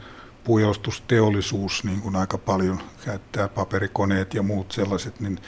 pujostusteollisuus 0.45 1.85
niin 1.85 2.01
kuin 2.01 2.17
aika 2.17 2.39
paljon 2.39 2.81
käyttää, 3.05 3.49
paperikoneet 3.49 4.35
ja 4.35 4.43
muut 4.43 4.73
sellaiset, 4.73 5.21
niin 5.21 5.39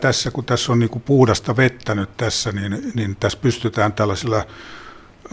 tässä, 0.00 0.30
kun 0.30 0.44
tässä 0.44 0.72
on 0.72 0.78
niin 0.78 0.90
kuin 0.90 1.02
puhdasta 1.02 1.56
vettä 1.56 1.94
nyt 1.94 2.16
tässä, 2.16 2.52
niin, 2.52 2.92
niin 2.94 3.16
tässä 3.16 3.38
pystytään 3.42 3.92
tällaisilla 3.92 4.46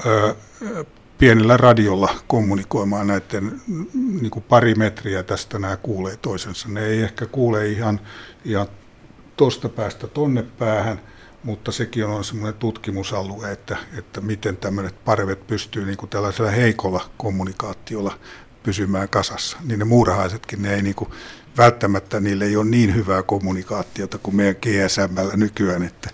ö, 0.05 0.35
pienellä 1.17 1.57
radiolla 1.57 2.09
kommunikoimaan 2.27 3.07
näiden 3.07 3.61
niin 4.21 4.31
kuin 4.31 4.43
pari 4.43 4.75
metriä 4.75 5.23
tästä 5.23 5.59
nämä 5.59 5.77
kuulee 5.77 6.17
toisensa. 6.17 6.69
Ne 6.69 6.85
ei 6.85 7.01
ehkä 7.01 7.25
kuule 7.25 7.67
ihan, 7.67 7.99
ihan 8.45 8.67
tuosta 9.37 9.69
päästä 9.69 10.07
tonne 10.07 10.43
päähän, 10.43 11.01
mutta 11.43 11.71
sekin 11.71 12.05
on 12.05 12.23
semmoinen 12.23 12.59
tutkimusalue, 12.59 13.51
että, 13.51 13.77
että 13.97 14.21
miten 14.21 14.57
tämmöiset 14.57 15.05
parvet 15.05 15.47
pystyy 15.47 15.85
niin 15.85 15.97
kuin 15.97 16.09
tällaisella 16.09 16.51
heikolla 16.51 17.09
kommunikaatiolla 17.17 18.19
pysymään 18.67 19.09
kasassa. 19.09 19.57
Niin 19.63 19.79
ne 19.79 19.85
muurahaisetkin, 19.85 20.61
ne 20.61 20.73
ei 20.73 20.81
niin 20.81 20.95
kuin 20.95 21.09
välttämättä 21.57 22.19
niille 22.19 22.45
ei 22.45 22.55
ole 22.55 22.65
niin 22.65 22.95
hyvää 22.95 23.23
kommunikaatiota 23.23 24.17
kuin 24.17 24.35
meidän 24.35 24.55
GSMllä 24.61 25.35
nykyään, 25.35 25.83
että, 25.83 26.09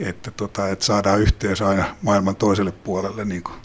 että, 0.00 0.30
tota, 0.30 0.68
että 0.68 0.84
saadaan 0.84 1.20
yhteys 1.20 1.62
aina 1.62 1.96
maailman 2.02 2.36
toiselle 2.36 2.72
puolelle, 2.72 3.24
niin 3.24 3.42
kuin, 3.42 3.56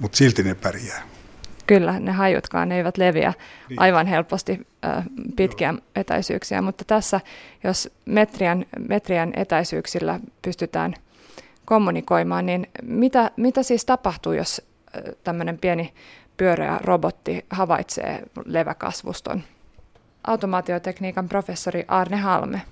mutta 0.00 0.18
silti 0.18 0.42
ne 0.42 0.54
pärjää. 0.54 1.02
Kyllä, 1.66 2.00
ne 2.00 2.12
hajutkaan 2.12 2.68
ne 2.68 2.76
eivät 2.76 2.96
leviä 2.96 3.32
niin. 3.68 3.80
aivan 3.80 4.06
helposti 4.06 4.66
äh, 4.84 5.04
pitkiä 5.36 5.68
Joo. 5.68 5.80
etäisyyksiä, 5.96 6.62
mutta 6.62 6.84
tässä, 6.84 7.20
jos 7.64 7.90
metrian, 8.04 8.66
metrian 8.88 9.32
etäisyyksillä 9.36 10.20
pystytään 10.42 10.94
kommunikoimaan, 11.64 12.46
niin 12.46 12.66
mitä, 12.82 13.30
mitä 13.36 13.62
siis 13.62 13.84
tapahtuu, 13.84 14.32
jos 14.32 14.62
tämmöinen 15.24 15.58
pieni 15.58 15.92
pyöreä 16.38 16.80
robotti 16.82 17.46
havaitsee 17.50 18.22
leväkasvuston? 18.44 19.42
automaatiotekniikan 20.28 21.28
professori 21.28 21.84
Arne 21.88 22.16
Halme. 22.16 22.62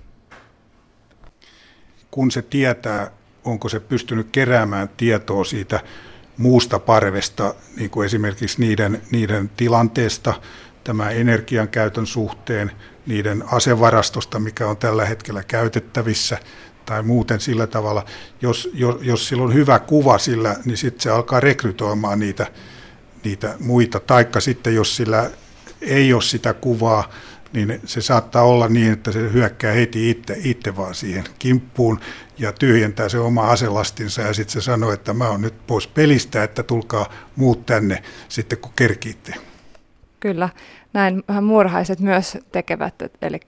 Kun 2.11 2.31
se 2.31 2.41
tietää, 2.41 3.11
onko 3.43 3.69
se 3.69 3.79
pystynyt 3.79 4.27
keräämään 4.31 4.89
tietoa 4.97 5.43
siitä 5.43 5.79
muusta 6.37 6.79
parvesta, 6.79 7.55
niin 7.77 7.89
kuin 7.89 8.05
esimerkiksi 8.05 8.61
niiden, 8.61 9.01
niiden 9.11 9.49
tilanteesta, 9.57 10.33
tämä 10.83 11.09
energian 11.09 11.67
käytön 11.67 12.07
suhteen, 12.07 12.71
niiden 13.05 13.43
asevarastosta, 13.51 14.39
mikä 14.39 14.67
on 14.67 14.77
tällä 14.77 15.05
hetkellä 15.05 15.43
käytettävissä, 15.43 16.37
tai 16.85 17.03
muuten 17.03 17.39
sillä 17.39 17.67
tavalla, 17.67 18.05
jos, 18.41 18.69
jos, 18.73 18.95
jos 19.01 19.27
sillä 19.27 19.43
on 19.43 19.53
hyvä 19.53 19.79
kuva 19.79 20.17
sillä, 20.17 20.55
niin 20.65 20.77
sitten 20.77 21.01
se 21.01 21.09
alkaa 21.09 21.39
rekrytoimaan 21.39 22.19
niitä, 22.19 22.47
niitä 23.27 23.55
muita, 23.59 23.99
taikka 23.99 24.39
sitten 24.39 24.75
jos 24.75 24.95
sillä 24.95 25.29
ei 25.81 26.13
ole 26.13 26.21
sitä 26.21 26.53
kuvaa, 26.53 27.09
niin 27.53 27.81
se 27.85 28.01
saattaa 28.01 28.43
olla 28.43 28.67
niin, 28.67 28.93
että 28.93 29.11
se 29.11 29.19
hyökkää 29.33 29.73
heti 29.73 30.09
itse, 30.09 30.37
itse 30.43 30.75
vaan 30.75 30.95
siihen 30.95 31.23
kimppuun 31.39 31.99
ja 32.37 32.51
tyhjentää 32.51 33.09
se 33.09 33.19
oma 33.19 33.51
aselastinsa 33.51 34.21
ja 34.21 34.33
sitten 34.33 34.53
se 34.53 34.61
sanoo, 34.61 34.91
että 34.91 35.13
mä 35.13 35.29
oon 35.29 35.41
nyt 35.41 35.67
pois 35.67 35.87
pelistä, 35.87 36.43
että 36.43 36.63
tulkaa 36.63 37.09
muut 37.35 37.65
tänne 37.65 38.03
sitten 38.29 38.57
kun 38.57 38.71
kerkiitte. 38.75 39.33
Kyllä. 40.19 40.49
näin 40.93 41.23
muurahaiset 41.41 41.99
myös 41.99 42.37
tekevät, 42.51 42.95
eli 43.21 43.39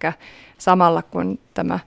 samalla 0.57 1.01
kun 1.01 1.39
tämä 1.53 1.79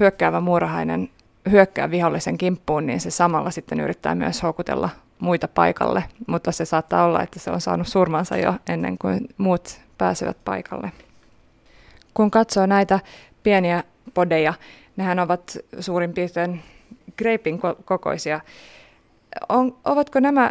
hyökkäävä 0.00 0.40
muurahainen 0.40 1.08
hyökkää 1.50 1.90
vihollisen 1.90 2.38
kimppuun, 2.38 2.86
niin 2.86 3.00
se 3.00 3.10
samalla 3.10 3.50
sitten 3.50 3.80
yrittää 3.80 4.14
myös 4.14 4.42
houkutella 4.42 4.88
muita 5.22 5.48
paikalle, 5.48 6.04
mutta 6.26 6.52
se 6.52 6.64
saattaa 6.64 7.04
olla, 7.04 7.22
että 7.22 7.38
se 7.38 7.50
on 7.50 7.60
saanut 7.60 7.88
surmansa 7.88 8.36
jo 8.36 8.54
ennen 8.68 8.98
kuin 8.98 9.28
muut 9.38 9.80
pääsevät 9.98 10.36
paikalle. 10.44 10.92
Kun 12.14 12.30
katsoo 12.30 12.66
näitä 12.66 13.00
pieniä 13.42 13.84
podeja, 14.14 14.54
nehän 14.96 15.18
ovat 15.18 15.58
suurin 15.80 16.12
piirtein 16.12 16.62
greipin 17.18 17.60
kokoisia. 17.84 18.40
On, 19.48 19.76
ovatko 19.84 20.20
nämä 20.20 20.50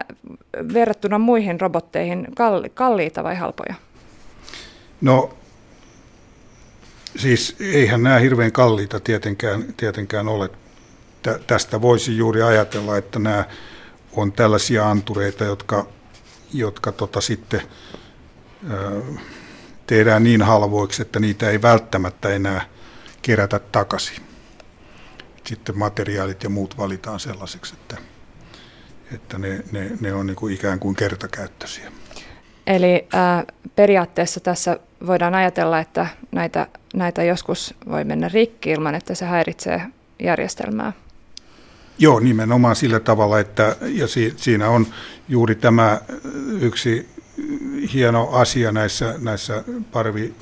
verrattuna 0.73 1.19
muihin 1.19 1.62
robotteihin 1.62 2.27
kalli, 2.36 2.69
kalliita 2.69 3.23
vai 3.23 3.36
halpoja? 3.36 3.75
No 5.01 5.34
siis 7.15 7.55
eihän 7.60 8.03
nämä 8.03 8.19
hirveän 8.19 8.51
kalliita 8.51 8.99
tietenkään, 8.99 9.73
tietenkään 9.77 10.27
ole. 10.27 10.49
Tästä 11.47 11.81
voisi 11.81 12.17
juuri 12.17 12.41
ajatella, 12.41 12.97
että 12.97 13.19
nämä 13.19 13.45
on 14.13 14.32
tällaisia 14.32 14.89
antureita, 14.89 15.43
jotka, 15.43 15.88
jotka 16.54 16.91
tota 16.91 17.21
sitten 17.21 17.62
ö, 18.71 19.02
tehdään 19.88 20.24
niin 20.24 20.41
halvoiksi, 20.41 21.02
että 21.02 21.19
niitä 21.19 21.50
ei 21.50 21.62
välttämättä 21.62 22.30
enää 22.30 22.62
kerätä 23.21 23.60
takaisin. 23.60 24.24
Sitten 25.45 25.78
materiaalit 25.78 26.43
ja 26.43 26.50
muut 26.50 26.78
valitaan 26.78 27.19
sellaiseksi, 27.19 27.74
että, 27.74 27.97
että 29.15 29.38
ne, 29.38 29.63
ne, 29.71 29.91
ne 30.02 30.13
on 30.13 30.28
niin 30.28 30.36
kuin 30.36 30.54
ikään 30.54 30.80
kuin 30.80 30.95
kertakäyttöisiä. 30.95 31.91
Eli 32.67 33.08
ää, 33.13 33.43
periaatteessa 33.76 34.39
tässä 34.39 34.80
voidaan 35.08 35.36
ajatella, 35.36 35.80
että 35.80 36.08
näitä, 36.32 36.67
näitä 36.93 37.24
joskus 37.24 37.74
voi 37.89 38.04
mennä 38.04 38.30
rikki 38.30 38.69
ilman, 38.69 38.95
että 38.95 39.15
se 39.15 39.26
häiritsee 39.26 39.82
järjestelmää. 40.19 40.93
Joo, 41.97 42.19
nimenomaan 42.19 42.75
sillä 42.75 42.99
tavalla, 42.99 43.39
että 43.39 43.75
ja 43.82 44.08
si, 44.08 44.34
siinä 44.38 44.69
on 44.69 44.88
juuri 45.30 45.56
tämä 45.56 46.01
yksi 46.62 47.10
hieno 47.93 48.30
asia 48.30 48.71
näissä, 48.71 49.15
näissä 49.17 49.63
parvi, 49.91 50.34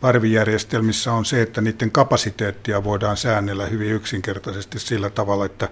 parvijärjestelmissä 0.00 1.12
on 1.12 1.24
se, 1.24 1.42
että 1.42 1.60
niiden 1.60 1.90
kapasiteettia 1.90 2.84
voidaan 2.84 3.16
säännellä 3.16 3.66
hyvin 3.66 3.92
yksinkertaisesti 3.92 4.78
sillä 4.78 5.10
tavalla, 5.10 5.46
että 5.46 5.68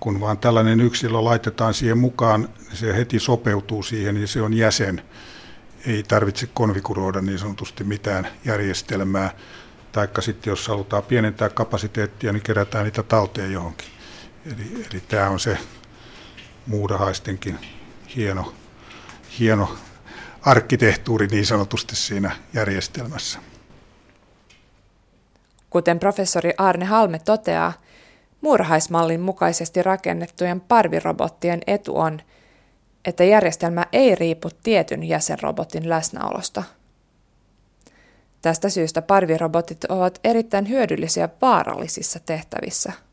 kun 0.00 0.20
vaan 0.20 0.38
tällainen 0.38 0.80
yksilö 0.80 1.24
laitetaan 1.24 1.74
siihen 1.74 1.98
mukaan, 1.98 2.40
niin 2.40 2.76
se 2.76 2.96
heti 2.96 3.18
sopeutuu 3.18 3.82
siihen 3.82 4.16
ja 4.16 4.26
se 4.26 4.42
on 4.42 4.54
jäsen. 4.54 5.02
Ei 5.86 6.02
tarvitse 6.02 6.48
konfiguroida 6.54 7.20
niin 7.20 7.38
sanotusti 7.38 7.84
mitään 7.84 8.28
järjestelmää. 8.44 9.30
Taikka 9.92 10.22
sitten 10.22 10.50
jos 10.50 10.68
halutaan 10.68 11.02
pienentää 11.02 11.48
kapasiteettia, 11.48 12.32
niin 12.32 12.42
kerätään 12.42 12.84
niitä 12.84 13.02
talteen 13.02 13.52
johonkin. 13.52 13.97
Eli, 14.46 14.86
eli 14.90 15.00
tämä 15.08 15.28
on 15.28 15.40
se 15.40 15.58
muudahaistenkin 16.66 17.58
hieno, 18.16 18.52
hieno 19.38 19.76
arkkitehtuuri 20.42 21.26
niin 21.26 21.46
sanotusti 21.46 21.96
siinä 21.96 22.36
järjestelmässä. 22.54 23.38
Kuten 25.70 25.98
professori 25.98 26.52
Arne 26.58 26.84
Halme 26.84 27.18
toteaa, 27.18 27.72
muurahaismallin 28.40 29.20
mukaisesti 29.20 29.82
rakennettujen 29.82 30.60
parvirobottien 30.60 31.60
etu 31.66 31.98
on, 31.98 32.20
että 33.04 33.24
järjestelmä 33.24 33.86
ei 33.92 34.14
riipu 34.14 34.50
tietyn 34.62 35.04
jäsenrobotin 35.04 35.88
läsnäolosta. 35.88 36.62
Tästä 38.42 38.68
syystä 38.68 39.02
parvirobotit 39.02 39.84
ovat 39.84 40.20
erittäin 40.24 40.68
hyödyllisiä 40.68 41.28
vaarallisissa 41.42 42.20
tehtävissä– 42.20 42.92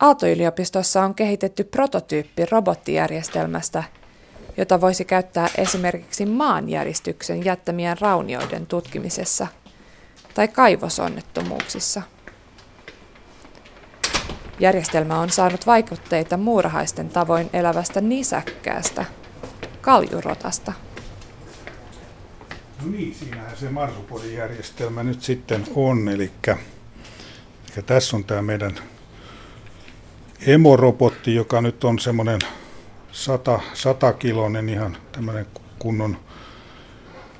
Aalto-yliopistossa 0.00 1.04
on 1.04 1.14
kehitetty 1.14 1.64
prototyyppi 1.64 2.46
robottijärjestelmästä, 2.46 3.84
jota 4.56 4.80
voisi 4.80 5.04
käyttää 5.04 5.48
esimerkiksi 5.58 6.26
maanjäristyksen 6.26 7.44
jättämien 7.44 8.00
raunioiden 8.00 8.66
tutkimisessa 8.66 9.46
tai 10.34 10.48
kaivosonnettomuuksissa. 10.48 12.02
Järjestelmä 14.60 15.20
on 15.20 15.30
saanut 15.30 15.66
vaikutteita 15.66 16.36
muurahaisten 16.36 17.08
tavoin 17.08 17.50
elävästä 17.52 18.00
nisäkkäästä, 18.00 19.04
kaljurotasta. 19.80 20.72
No 22.82 22.90
niin, 22.90 23.14
siinähän 23.14 23.56
se 23.56 23.70
marsupodin 23.70 24.34
järjestelmä 24.34 25.02
nyt 25.02 25.22
sitten 25.22 25.64
on, 25.74 26.08
eli, 26.08 26.32
eli 27.76 27.82
tässä 27.86 28.16
on 28.16 28.24
tämä 28.24 28.42
meidän 28.42 28.78
emorobotti, 30.46 31.34
joka 31.34 31.60
nyt 31.60 31.84
on 31.84 31.98
semmoinen 31.98 32.38
100, 33.12 33.60
100 33.74 34.12
kilonen 34.12 34.68
ihan 34.68 34.96
tämmöinen 35.12 35.46
kunnon 35.78 36.16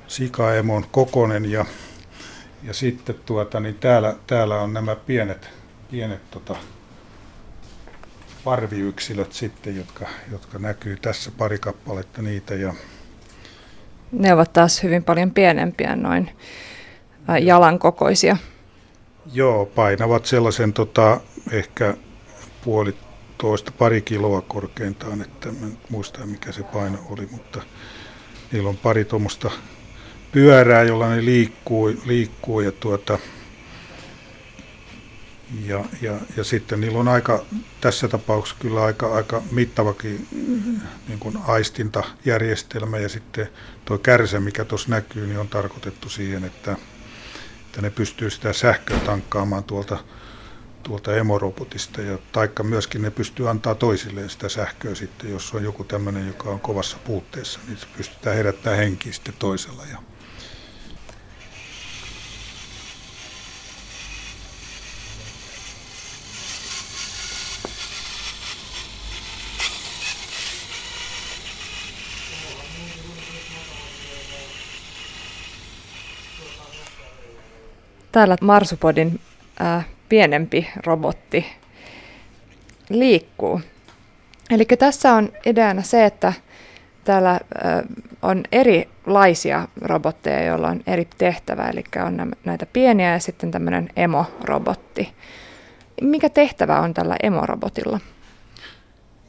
sikaemon 0.07 0.85
kokonen 0.91 1.51
ja, 1.51 1.65
ja 2.63 2.73
sitten 2.73 3.15
tuota, 3.25 3.59
niin 3.59 3.75
täällä, 3.75 4.15
täällä 4.27 4.61
on 4.61 4.73
nämä 4.73 4.95
pienet, 4.95 5.49
pienet 5.91 6.31
tota, 6.31 6.55
parviyksilöt 8.43 9.33
sitten, 9.33 9.75
jotka, 9.75 10.07
jotka 10.31 10.59
näkyy 10.59 10.97
tässä 11.01 11.31
pari 11.37 11.59
kappaletta 11.59 12.21
niitä. 12.21 12.55
Ja... 12.55 12.73
Ne 14.11 14.33
ovat 14.33 14.53
taas 14.53 14.83
hyvin 14.83 15.03
paljon 15.03 15.31
pienempiä, 15.31 15.95
noin 15.95 16.29
jalan 17.41 17.79
kokoisia. 17.79 18.37
Joo, 19.33 19.65
painavat 19.65 20.25
sellaisen 20.25 20.73
tota, 20.73 21.21
ehkä 21.51 21.93
puolitoista 22.65 23.71
pari 23.71 24.01
kiloa 24.01 24.41
korkeintaan, 24.41 25.21
että 25.21 25.49
en 25.49 25.77
muista 25.89 26.25
mikä 26.25 26.51
se 26.51 26.63
paino 26.63 26.97
oli, 27.09 27.27
mutta 27.31 27.61
niillä 28.51 28.69
on 28.69 28.77
pari 28.77 29.05
tuommoista 29.05 29.51
pyörää, 30.31 30.83
jolla 30.83 31.09
ne 31.09 31.25
liikkuu, 31.25 31.93
liikkuu 32.05 32.61
ja, 32.61 32.71
tuota, 32.71 33.19
ja, 35.65 35.85
ja, 36.01 36.13
ja 36.37 36.43
sitten 36.43 36.81
niillä 36.81 36.99
on 36.99 37.07
aika, 37.07 37.45
tässä 37.81 38.07
tapauksessa 38.07 38.61
kyllä 38.61 38.83
aika, 38.83 39.15
aika 39.15 39.41
mittavakin 39.51 40.27
niin 41.07 41.19
kuin 41.19 41.37
aistintajärjestelmä 41.47 42.97
ja 42.97 43.09
sitten 43.09 43.49
tuo 43.85 43.97
kärsä, 43.97 44.39
mikä 44.39 44.65
tuossa 44.65 44.89
näkyy, 44.89 45.27
niin 45.27 45.39
on 45.39 45.47
tarkoitettu 45.47 46.09
siihen, 46.09 46.43
että, 46.43 46.75
että 47.65 47.81
ne 47.81 47.89
pystyy 47.89 48.29
sitä 48.29 48.53
sähköä 48.53 48.99
tankkaamaan 48.99 49.63
tuolta 49.63 49.97
tuolta 50.85 51.15
emorobotista, 51.15 52.01
ja 52.01 52.17
taikka 52.31 52.63
myöskin 52.63 53.01
ne 53.01 53.11
pystyy 53.11 53.49
antaa 53.49 53.75
toisilleen 53.75 54.29
sitä 54.29 54.49
sähköä 54.49 54.95
sitten, 54.95 55.31
jos 55.31 55.53
on 55.53 55.63
joku 55.63 55.83
tämmöinen, 55.83 56.27
joka 56.27 56.49
on 56.49 56.59
kovassa 56.59 56.97
puutteessa, 57.03 57.59
niin 57.67 57.77
se 57.77 57.87
pystytään 57.97 58.35
herättämään 58.35 58.79
henkiä 58.79 59.13
sitten 59.13 59.33
toisella. 59.39 59.83
Ja 59.91 59.97
Täällä 78.11 78.35
Marsupodin 78.41 79.21
äh, 79.61 79.94
pienempi 80.09 80.67
robotti 80.85 81.45
liikkuu. 82.89 83.61
Eli 84.49 84.65
tässä 84.65 85.13
on 85.13 85.31
ideana 85.45 85.81
se, 85.81 86.05
että 86.05 86.33
täällä 87.03 87.39
on 88.21 88.43
erilaisia 88.51 89.67
robotteja, 89.81 90.43
joilla 90.43 90.67
on 90.67 90.81
eri 90.87 91.07
tehtävä, 91.17 91.69
eli 91.69 91.83
on 92.05 92.31
näitä 92.45 92.65
pieniä 92.65 93.11
ja 93.11 93.19
sitten 93.19 93.51
tämmöinen 93.51 93.89
emorobotti. 93.95 95.13
Mikä 96.01 96.29
tehtävä 96.29 96.79
on 96.79 96.93
tällä 96.93 97.15
emorobotilla? 97.23 97.99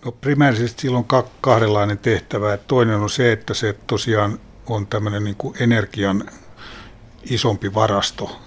No 0.05 0.12
primäärisesti 0.12 0.83
sillä 0.83 0.99
on 0.99 1.07
kahdenlainen 1.41 1.99
tehtävä. 1.99 2.57
Toinen 2.57 2.97
on 2.97 3.11
se, 3.11 3.33
että 3.33 3.55
se 3.55 3.75
tosiaan 3.87 4.39
on 4.67 4.87
tämmöinen 4.87 5.25
niin 5.25 5.37
kuin 5.37 5.62
energian 5.62 6.31
isompi 7.31 7.75
varasto. 7.75 8.41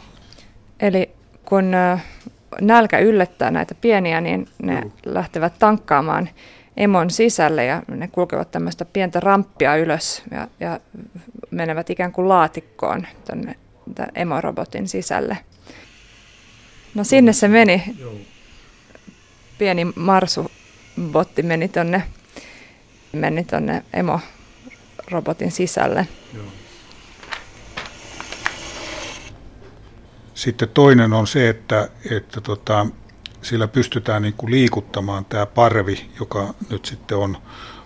Eli 0.80 1.19
kun 1.50 1.72
nälkä 2.62 3.00
yllättää 3.00 3.52
näitä 3.52 3.76
pieniä, 3.76 4.22
niin 4.22 4.48
ne 4.62 4.82
mm. 4.82 4.92
lähtevät 5.06 5.54
tankkaamaan 5.60 6.30
emon 6.78 7.10
sisälle 7.10 7.66
ja 7.66 7.84
ne 7.88 8.08
kulkevat 8.08 8.52
tämmöistä 8.52 8.86
pientä 8.86 9.20
ramppia 9.20 9.76
ylös 9.76 10.24
ja, 10.32 10.48
ja 10.60 10.80
menevät 11.52 11.90
ikään 11.90 12.12
kuin 12.12 12.30
laatikkoon 12.30 13.08
tuonne 13.28 13.56
emorobotin 14.16 14.88
sisälle. 14.88 15.38
No 16.96 17.04
sinne 17.04 17.34
se 17.34 17.48
meni. 17.48 17.84
Pieni 19.58 19.86
marsubotti 19.96 21.44
meni 21.44 21.68
tuonne 21.68 22.04
meni 23.14 23.44
tonne 23.44 23.84
emorobotin 23.94 25.52
sisälle. 25.52 26.08
Joo. 26.34 26.46
Sitten 30.40 30.70
toinen 30.70 31.14
on 31.14 31.28
se, 31.28 31.50
että, 31.50 31.90
että 32.12 32.42
tota, 32.42 32.86
sillä 33.42 33.68
pystytään 33.68 34.22
niin 34.22 34.34
kuin 34.34 34.52
liikuttamaan 34.52 35.26
tämä 35.26 35.46
parvi, 35.46 36.10
joka 36.20 36.54
nyt 36.70 36.86
sitten 36.86 37.18
on, 37.18 37.38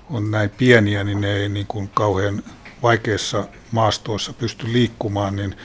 on 0.10 0.32
näin 0.32 0.50
pieniä, 0.50 1.04
niin 1.04 1.22
ne 1.22 1.34
ei 1.34 1.50
niin 1.50 1.68
kuin 1.68 1.89
kauhean 1.94 2.44
vaikeissa 2.84 3.48
maastoissa 3.72 4.34
pysty 4.34 4.74
liikkumaan, 4.74 5.36
niin, 5.36 5.56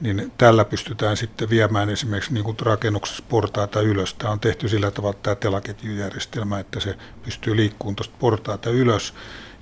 niin 0.00 0.32
tällä 0.38 0.64
pystytään 0.64 1.16
sitten 1.16 1.50
viemään 1.50 1.90
esimerkiksi 1.90 2.34
niin 2.34 2.44
kuin 2.44 2.56
rakennuksessa 2.60 3.24
portaita 3.28 3.80
ylös. 3.80 4.14
Tämä 4.14 4.32
on 4.32 4.40
tehty 4.40 4.68
sillä 4.68 4.90
tavalla 4.90 5.18
tämä 5.22 5.34
telaketjujärjestelmä, 5.36 6.58
että 6.58 6.80
se 6.80 6.96
pystyy 7.22 7.56
liikkumaan 7.56 7.96
tuosta 7.96 8.16
portaita 8.18 8.70
ylös 8.70 9.14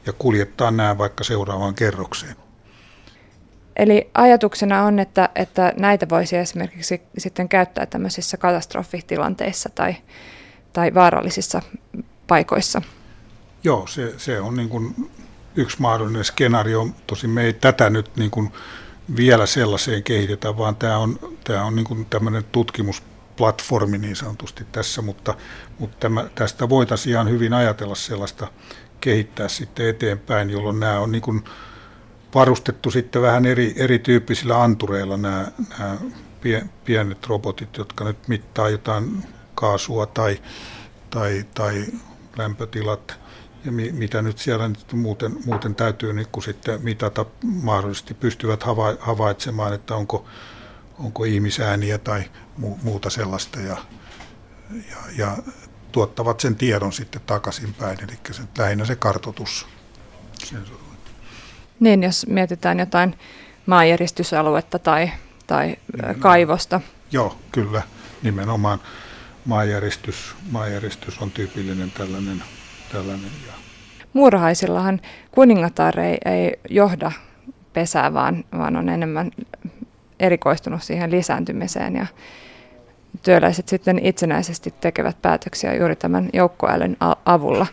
ja 0.07 0.13
kuljettaa 0.13 0.71
nämä 0.71 0.99
vaikka 0.99 1.25
seuraavaan 1.25 1.75
kerrokseen. 1.75 2.48
Eli 3.79 4.11
ajatuksena 4.15 4.83
on, 4.83 4.99
että, 4.99 5.29
että 5.35 5.73
näitä 5.77 6.09
voisi 6.09 6.37
esimerkiksi 6.37 7.03
sitten 7.19 7.49
käyttää 7.49 7.87
tämmöisissä 7.87 8.37
katastrofitilanteissa 8.37 9.69
tai, 9.75 9.97
tai 10.73 10.95
vaarallisissa 10.95 11.63
paikoissa. 12.27 12.83
Joo, 13.65 13.87
se, 13.87 14.15
se 14.17 14.41
on 14.41 14.57
niin 14.57 14.69
kuin 14.69 15.11
yksi 15.57 15.77
mahdollinen 15.81 16.25
skenaario. 16.25 16.89
Tosin 17.07 17.31
me 17.31 17.43
ei 17.43 17.53
tätä 17.53 17.91
nyt 17.91 18.17
niin 18.17 18.31
kuin 18.31 18.53
vielä 19.17 19.47
sellaiseen 19.47 20.03
kehitetä, 20.03 20.57
vaan 20.57 20.77
tämä 20.77 20.99
on, 20.99 21.19
tämä 21.45 21.65
on 21.65 21.77
niin 21.77 21.87
kuin 21.87 22.07
tämmöinen 22.07 22.45
tutkimusplatformi 22.53 23.99
niin 23.99 24.17
sanotusti 24.17 24.67
tässä, 24.73 25.03
mutta, 25.03 25.35
mutta 25.79 25.97
tämä, 26.01 26.27
tästä 26.35 26.69
voitaisiin 26.69 27.13
ihan 27.13 27.31
hyvin 27.31 27.53
ajatella 27.53 27.95
sellaista 27.95 28.49
kehittää 29.01 29.49
sitten 29.49 29.89
eteenpäin, 29.89 30.51
jolloin 30.51 30.81
nämä 30.81 31.01
on 31.01 31.13
niin 31.13 31.23
kuin 31.23 31.45
varustettu 32.35 32.91
sitten 32.91 33.23
vähän 33.23 33.47
eri, 33.47 33.75
erityyppisillä 33.77 34.63
antureilla 34.63 35.17
nämä, 35.17 35.47
nämä 35.79 35.97
pienet 36.85 37.27
robotit, 37.27 37.77
jotka 37.77 38.05
nyt 38.05 38.29
mittaa 38.29 38.69
jotain 38.69 39.25
kaasua 39.55 40.07
tai, 40.07 40.43
tai, 41.11 41.47
tai 41.55 41.87
lämpötilat 42.37 43.19
ja 43.65 43.73
mi, 43.73 43.93
mitä 43.93 44.23
nyt 44.23 44.39
siellä 44.39 44.69
nyt 44.69 44.93
muuten, 44.93 45.37
muuten 45.45 45.75
täytyy 45.75 46.13
niin 46.13 46.27
kuin 46.33 46.45
sitten 46.45 46.83
mitata 46.83 47.25
mahdollisesti 47.43 48.15
pystyvät 48.15 48.63
hava, 48.63 48.97
havaitsemaan, 49.01 49.73
että 49.73 49.95
onko, 49.95 50.27
onko 50.99 51.25
ihmisääniä 51.25 51.99
tai 51.99 52.25
mu, 52.57 52.77
muuta 52.83 53.11
sellaista 53.11 53.61
ja, 53.61 53.77
ja, 54.91 54.97
ja 55.17 55.37
tuottavat 55.93 56.41
sen 56.41 56.57
tiedon 56.57 56.93
sitten 56.93 57.23
takaisinpäin, 57.27 57.99
eli 58.05 58.19
se, 58.33 58.43
lähinnä 58.59 58.85
se 58.85 58.97
kartotus. 58.97 59.67
Niin, 61.81 62.03
jos 62.03 62.27
mietitään 62.27 62.79
jotain 62.79 63.15
maanjäristysaluetta 63.67 64.79
tai, 64.79 65.11
tai 65.47 65.77
kaivosta. 66.19 66.81
Joo, 67.13 67.37
kyllä. 67.53 67.83
Nimenomaan 68.23 68.79
maanjäristys, 69.45 70.35
maanjäristys 70.51 71.19
on 71.19 71.31
tyypillinen 71.31 71.91
tällainen. 71.91 72.43
tällainen 72.93 73.31
ja. 73.47 73.53
Muurahaisillahan 74.13 75.01
kuningatar 75.31 76.01
ei, 76.01 76.19
ei 76.25 76.61
johda 76.71 77.13
pesää, 77.73 78.15
vaan, 78.15 78.45
vaan 78.59 78.77
on 78.77 78.89
enemmän 78.89 79.31
erikoistunut 80.21 80.83
siihen 80.83 81.11
lisääntymiseen 81.11 81.97
ja 81.97 82.07
työläiset 83.23 83.69
sitten 83.69 84.07
itsenäisesti 84.07 84.75
tekevät 84.81 85.23
päätöksiä 85.23 85.75
juuri 85.75 85.97
tämän 85.97 86.31
joukkoälyn 86.33 86.97
avulla. 87.25 87.67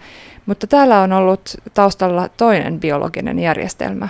Mutta 0.45 0.67
täällä 0.67 1.01
on 1.01 1.13
ollut 1.13 1.55
taustalla 1.73 2.29
toinen 2.29 2.79
biologinen 2.79 3.39
järjestelmä. 3.39 4.09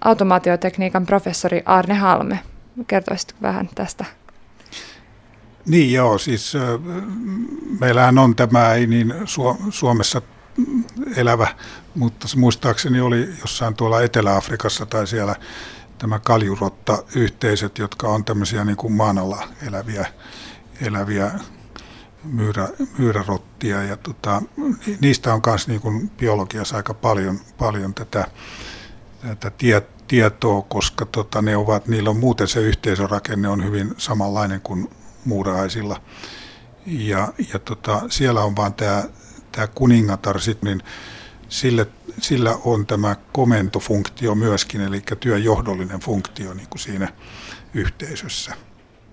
Automaatiotekniikan 0.00 1.06
professori 1.06 1.62
Arne 1.64 1.94
Halme. 1.94 2.38
Kertoisitko 2.86 3.38
vähän 3.42 3.68
tästä? 3.74 4.04
Niin 5.66 5.92
joo, 5.92 6.18
siis 6.18 6.52
meillähän 7.80 8.18
on 8.18 8.36
tämä 8.36 8.72
ei 8.72 8.86
niin 8.86 9.14
Suomessa 9.70 10.22
elävä, 11.16 11.48
mutta 11.94 12.28
se 12.28 12.38
muistaakseni 12.38 13.00
oli 13.00 13.28
jossain 13.40 13.74
tuolla 13.74 14.02
Etelä-Afrikassa 14.02 14.86
tai 14.86 15.06
siellä 15.06 15.34
tämä 15.98 16.18
kaljurotta-yhteisöt, 16.18 17.78
jotka 17.78 18.08
on 18.08 18.24
tämmöisiä 18.24 18.64
niin 18.64 18.76
kuin 18.76 18.92
maan 18.92 19.18
alla 19.18 19.48
eläviä, 19.68 20.06
eläviä 20.80 21.30
myyrä, 22.24 22.68
myyrärottia 22.98 23.82
ja 23.82 23.96
tota, 23.96 24.42
niistä 25.00 25.34
on 25.34 25.40
myös 25.46 25.68
niin 25.68 26.10
biologiassa 26.16 26.76
aika 26.76 26.94
paljon, 26.94 27.40
paljon 27.58 27.94
tätä, 27.94 28.26
tätä 29.22 29.50
tie, 29.50 29.82
tietoa, 30.08 30.62
koska 30.62 31.06
tota, 31.06 31.42
ne 31.42 31.56
ovat, 31.56 31.88
niillä 31.88 32.10
on 32.10 32.18
muuten 32.18 32.48
se 32.48 32.60
yhteisörakenne 32.60 33.48
on 33.48 33.64
hyvin 33.64 33.94
samanlainen 33.98 34.60
kuin 34.60 34.90
muurahaisilla. 35.24 36.02
Ja, 36.86 37.32
ja 37.52 37.58
tota, 37.58 38.02
siellä 38.10 38.40
on 38.40 38.56
vaan 38.56 38.74
tämä, 38.74 39.04
tämä 39.52 39.66
kuningatar, 39.66 40.40
sit, 40.40 40.62
niin 40.62 40.82
sille, 41.48 41.86
sillä 42.20 42.58
on 42.64 42.86
tämä 42.86 43.16
komentofunktio 43.32 44.34
myöskin, 44.34 44.80
eli 44.80 45.02
työjohdollinen 45.20 46.00
funktio 46.00 46.54
niin 46.54 46.68
kuin 46.68 46.80
siinä 46.80 47.12
yhteisössä. 47.74 48.65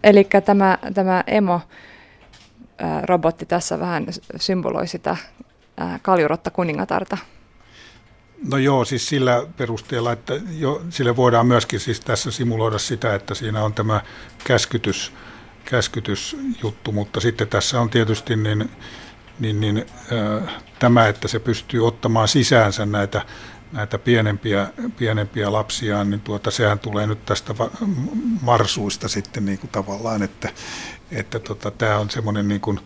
Eli 0.04 0.28
tämä, 0.46 0.78
tämä 0.94 1.24
emo 1.28 1.62
robotti 3.04 3.46
tässä 3.46 3.80
vähän 3.80 4.06
symboloi 4.36 4.88
sitä 4.88 5.18
kaljurotta 6.02 6.52
kuningatarta. 6.52 7.18
No 8.50 8.58
joo, 8.58 8.86
siis 8.86 9.10
sillä 9.10 9.48
perusteella, 9.58 10.12
että 10.12 10.34
jo, 10.58 10.82
sille 10.90 11.16
voidaan 11.16 11.48
myöskin 11.48 11.80
siis 11.80 12.00
tässä 12.00 12.32
simuloida 12.32 12.78
sitä, 12.78 13.16
että 13.16 13.34
siinä 13.34 13.64
on 13.64 13.74
tämä 13.74 14.02
käskytys, 14.44 15.14
käskytysjuttu, 15.66 16.92
mutta 16.92 17.20
sitten 17.20 17.48
tässä 17.48 17.82
on 17.82 17.90
tietysti 17.90 18.36
niin, 18.36 18.70
niin, 19.40 19.62
niin, 19.62 19.86
äh, 20.12 20.54
tämä, 20.80 21.08
että 21.08 21.28
se 21.28 21.40
pystyy 21.40 21.88
ottamaan 21.88 22.28
sisäänsä 22.28 22.86
näitä, 22.86 23.26
näitä 23.74 24.00
pienempiä, 24.00 24.68
pienempiä 24.98 25.52
lapsiaan, 25.52 26.10
niin 26.10 26.22
tuota, 26.22 26.52
sehän 26.52 26.80
tulee 26.80 27.08
nyt 27.08 27.26
tästä 27.26 27.54
marsuista 28.42 29.08
sitten 29.08 29.46
niin 29.46 29.60
kuin 29.60 29.70
tavallaan, 29.70 30.24
että, 30.24 30.50
että 31.12 31.40
tota, 31.40 31.72
tämä 31.72 31.98
on 31.98 32.10
semmoinen 32.10 32.48
niin 32.48 32.62
kuin 32.62 32.80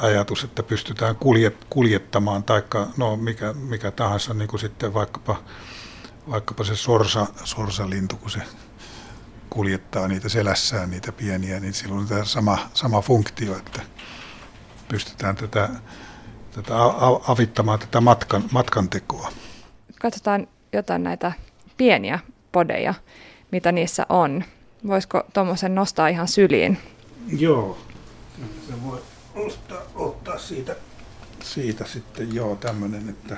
ajatus, 0.00 0.44
että 0.44 0.62
pystytään 0.62 1.16
kuljet, 1.16 1.66
kuljettamaan, 1.70 2.44
tai 2.44 2.62
no, 2.96 3.16
mikä, 3.16 3.52
mikä 3.52 3.90
tahansa, 3.90 4.34
niin 4.34 4.48
kuin 4.48 4.60
sitten 4.60 4.94
vaikkapa, 4.94 5.42
vaikkapa 6.30 6.64
se 6.64 6.76
sorsa, 6.76 7.26
sorsalintu, 7.44 8.16
kun 8.16 8.30
se 8.30 8.42
kuljettaa 9.50 10.08
niitä 10.08 10.28
selässään, 10.28 10.90
niitä 10.90 11.12
pieniä, 11.12 11.60
niin 11.60 11.74
silloin 11.74 12.00
on 12.00 12.08
tämä 12.08 12.24
sama, 12.24 12.58
sama 12.74 13.00
funktio, 13.00 13.56
että 13.56 13.80
pystytään 14.88 15.36
tätä, 15.36 15.68
tätä 16.54 16.74
avittamaan 17.28 17.78
tätä 17.78 18.00
matkan, 18.00 18.44
matkan 18.50 18.88
tekoa. 18.88 19.32
Katsotaan 20.02 20.48
jotain 20.72 21.02
näitä 21.02 21.32
pieniä 21.76 22.18
podeja, 22.52 22.94
mitä 23.52 23.72
niissä 23.72 24.06
on. 24.08 24.44
Voisiko 24.86 25.22
tuommoisen 25.32 25.74
nostaa 25.74 26.08
ihan 26.08 26.28
syliin? 26.28 26.78
Joo, 27.38 27.78
se 28.68 28.82
voi 28.84 29.02
ottaa, 29.34 29.82
ottaa 29.94 30.38
siitä, 30.38 30.76
siitä 31.42 31.84
sitten 31.84 32.34
joo 32.34 32.56
tämmöinen, 32.56 33.08
että 33.08 33.36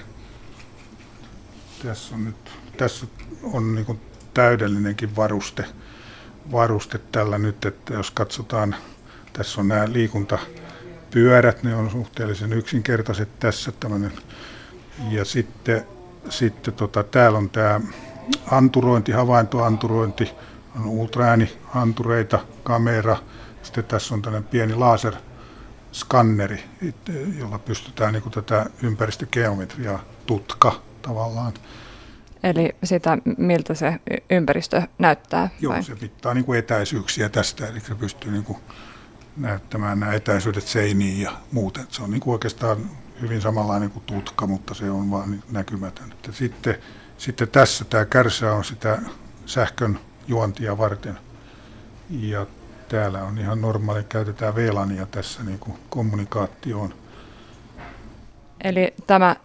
tässä 1.82 2.14
on 2.14 2.24
nyt 2.24 2.36
tässä 2.76 3.06
on 3.42 3.74
niin 3.74 4.00
täydellinenkin 4.34 5.16
varuste, 5.16 5.64
varuste 6.52 6.98
tällä 7.12 7.38
nyt, 7.38 7.64
että 7.64 7.94
jos 7.94 8.10
katsotaan, 8.10 8.76
tässä 9.32 9.60
on 9.60 9.68
nämä 9.68 9.92
liikuntapyörät, 9.92 11.62
ne 11.62 11.76
on 11.76 11.90
suhteellisen 11.90 12.52
yksinkertaiset 12.52 13.40
tässä 13.40 13.72
tämmöinen. 13.72 14.12
Ja 15.10 15.24
sitten, 15.24 15.86
sitten 16.28 16.74
tota, 16.74 17.02
täällä 17.02 17.38
on 17.38 17.50
tämä 17.50 17.80
anturointi, 18.50 19.12
havaintoanturointi, 19.12 20.30
on 20.76 20.86
ultraääniantureita, 20.86 22.38
kamera, 22.62 23.16
sitten 23.62 23.84
tässä 23.84 24.14
on 24.14 24.22
tällainen 24.22 24.48
pieni 24.50 24.74
laserskanneri, 24.74 26.64
jolla 27.38 27.58
pystytään 27.58 28.12
niin 28.12 28.22
kuin 28.22 28.32
tätä 28.32 28.66
ympäristögeometriaa 28.82 30.04
tutka 30.26 30.80
tavallaan. 31.02 31.52
Eli 32.42 32.74
sitä, 32.84 33.18
miltä 33.38 33.74
se 33.74 34.00
ympäristö 34.30 34.82
näyttää? 34.98 35.48
Joo, 35.60 35.72
vai? 35.72 35.82
se 35.82 35.94
mittaa 36.00 36.34
niin 36.34 36.44
kuin 36.44 36.58
etäisyyksiä 36.58 37.28
tästä, 37.28 37.66
eli 37.66 37.80
se 37.80 37.94
pystyy 37.94 38.32
niin 38.32 38.44
kuin 38.44 38.58
näyttämään 39.36 40.00
nämä 40.00 40.12
etäisyydet 40.12 40.66
seiniin 40.66 41.20
ja 41.20 41.32
muuten. 41.52 41.86
Se 41.88 42.02
on 42.02 42.10
niin 42.10 42.20
kuin 42.20 42.32
oikeastaan 42.32 42.90
hyvin 43.20 43.40
samanlainen 43.40 43.90
kuin 43.90 44.02
tutka, 44.06 44.46
mutta 44.46 44.74
se 44.74 44.90
on 44.90 45.10
vain 45.10 45.42
näkymätön. 45.50 46.14
Sitten, 46.30 46.78
sitten 47.18 47.48
tässä 47.48 47.84
tämä 47.84 48.04
kärsä 48.04 48.52
on 48.52 48.64
sitä 48.64 49.02
sähkön 49.46 49.98
juontia 50.28 50.78
varten. 50.78 51.18
Ja 52.10 52.46
täällä 52.88 53.24
on 53.24 53.38
ihan 53.38 53.60
normaali, 53.60 54.04
käytetään 54.08 54.54
VLANia 54.54 55.06
tässä 55.06 55.42
niin 55.42 55.58
kuin 55.58 55.78
kommunikaatioon. 55.90 56.94
Eli 58.64 58.94
tämä 59.06 59.36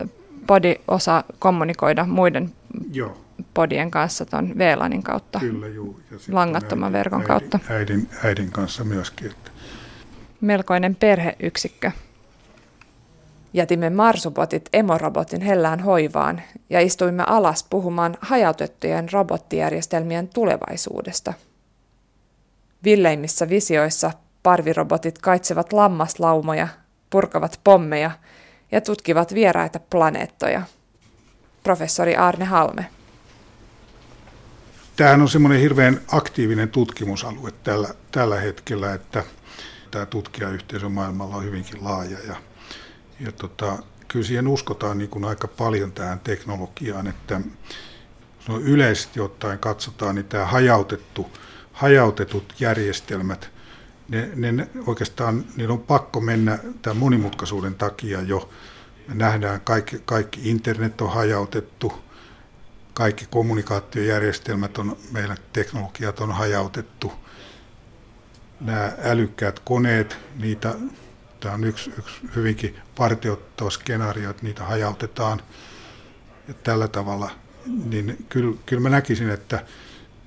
podi 0.48 0.76
osaa 0.88 1.24
kommunikoida 1.40 2.06
muiden 2.06 2.54
Joo. 2.92 3.18
podien 3.54 3.92
kanssa 3.92 4.26
tuon 4.26 4.58
VLANin 4.58 5.04
kautta, 5.04 5.40
Kyllä, 5.40 5.68
juu. 5.68 6.00
Ja 6.12 6.18
langattoman 6.32 6.86
äidin, 6.86 6.94
verkon 6.94 7.20
äidin, 7.20 7.28
kautta. 7.28 7.60
Äidin, 7.70 8.10
äidin 8.24 8.52
kanssa 8.52 8.84
myöskin. 8.84 9.28
Että. 9.28 9.52
Melkoinen 10.42 10.96
perheyksikkö. 10.96 11.92
Jätimme 13.54 13.90
marsupotit 13.90 14.70
emorobotin 14.74 15.42
hellään 15.42 15.80
hoivaan 15.80 16.42
ja 16.70 16.82
istuimme 16.82 17.24
alas 17.28 17.66
puhumaan 17.70 18.18
hajautettujen 18.22 19.12
robottijärjestelmien 19.12 20.28
tulevaisuudesta. 20.28 21.34
Villeimmissä 22.84 23.50
visioissa 23.50 24.12
parvirobotit 24.44 25.18
kaitsevat 25.18 25.74
lammaslaumoja, 25.74 26.68
purkavat 27.10 27.60
pommeja 27.64 28.12
ja 28.72 28.82
tutkivat 28.82 29.34
vieraita 29.34 29.80
planeettoja. 29.90 30.62
Professori 31.64 32.16
Arne 32.16 32.46
Halme. 32.46 32.86
Tämähän 34.96 35.22
on 35.22 35.30
semmoinen 35.30 35.62
hirveän 35.62 36.02
aktiivinen 36.08 36.70
tutkimusalue 36.70 37.52
tällä, 37.64 37.90
tällä 38.12 38.40
hetkellä, 38.40 38.94
että 38.94 39.24
tämä 39.92 40.06
tutkijayhteisö 40.06 40.90
maailmalla 40.90 41.36
on 41.36 41.44
hyvinkin 41.44 41.84
laaja 41.84 42.18
ja 42.28 42.36
ja 43.20 43.32
tota, 43.32 43.78
kyllä 44.08 44.26
siihen 44.26 44.48
uskotaan 44.48 44.98
niin 44.98 45.10
kuin 45.10 45.26
aika 45.26 45.48
paljon 45.48 45.92
tähän 45.92 46.20
teknologiaan, 46.20 47.08
että 47.08 47.42
no 48.48 48.60
yleisesti 48.60 49.20
ottaen 49.20 49.60
katsotaan, 49.60 50.16
niin 50.16 50.26
tämä 50.26 50.46
hajautettu, 50.46 51.32
hajautetut 51.72 52.54
järjestelmät, 52.60 53.50
ne, 54.10 54.52
ne 54.52 54.68
oikeastaan 54.88 55.46
niillä 55.56 55.74
on 55.74 55.82
pakko 55.82 56.22
mennä 56.22 56.60
tämän 56.82 56.98
monimutkaisuuden 56.98 57.76
takia 57.76 58.22
jo. 58.22 58.50
Me 59.08 59.16
nähdään, 59.16 59.62
kaikki, 59.62 60.02
kaikki 60.06 60.50
internet 60.50 61.02
on 61.02 61.14
hajautettu, 61.14 61.94
kaikki 62.94 63.28
kommunikaatiojärjestelmät 63.30 64.78
on, 64.78 64.98
meillä 65.12 65.36
teknologiat 65.54 66.20
on 66.20 66.32
hajautettu. 66.32 67.14
Nämä 68.62 68.92
älykkäät 69.04 69.60
koneet, 69.60 70.18
niitä 70.36 70.76
Tämä 71.40 71.56
on 71.56 71.64
yksi, 71.64 71.92
yksi 71.98 72.22
hyvinkin 72.36 72.76
partioittava 72.96 73.70
skenaario, 73.70 74.30
että 74.30 74.44
niitä 74.44 74.64
hajautetaan 74.64 75.42
ja 76.48 76.54
tällä 76.54 76.88
tavalla. 76.88 77.32
Niin 77.86 78.26
kyllä, 78.30 78.58
kyllä 78.66 78.82
mä 78.82 78.90
näkisin, 78.90 79.30
että 79.30 79.66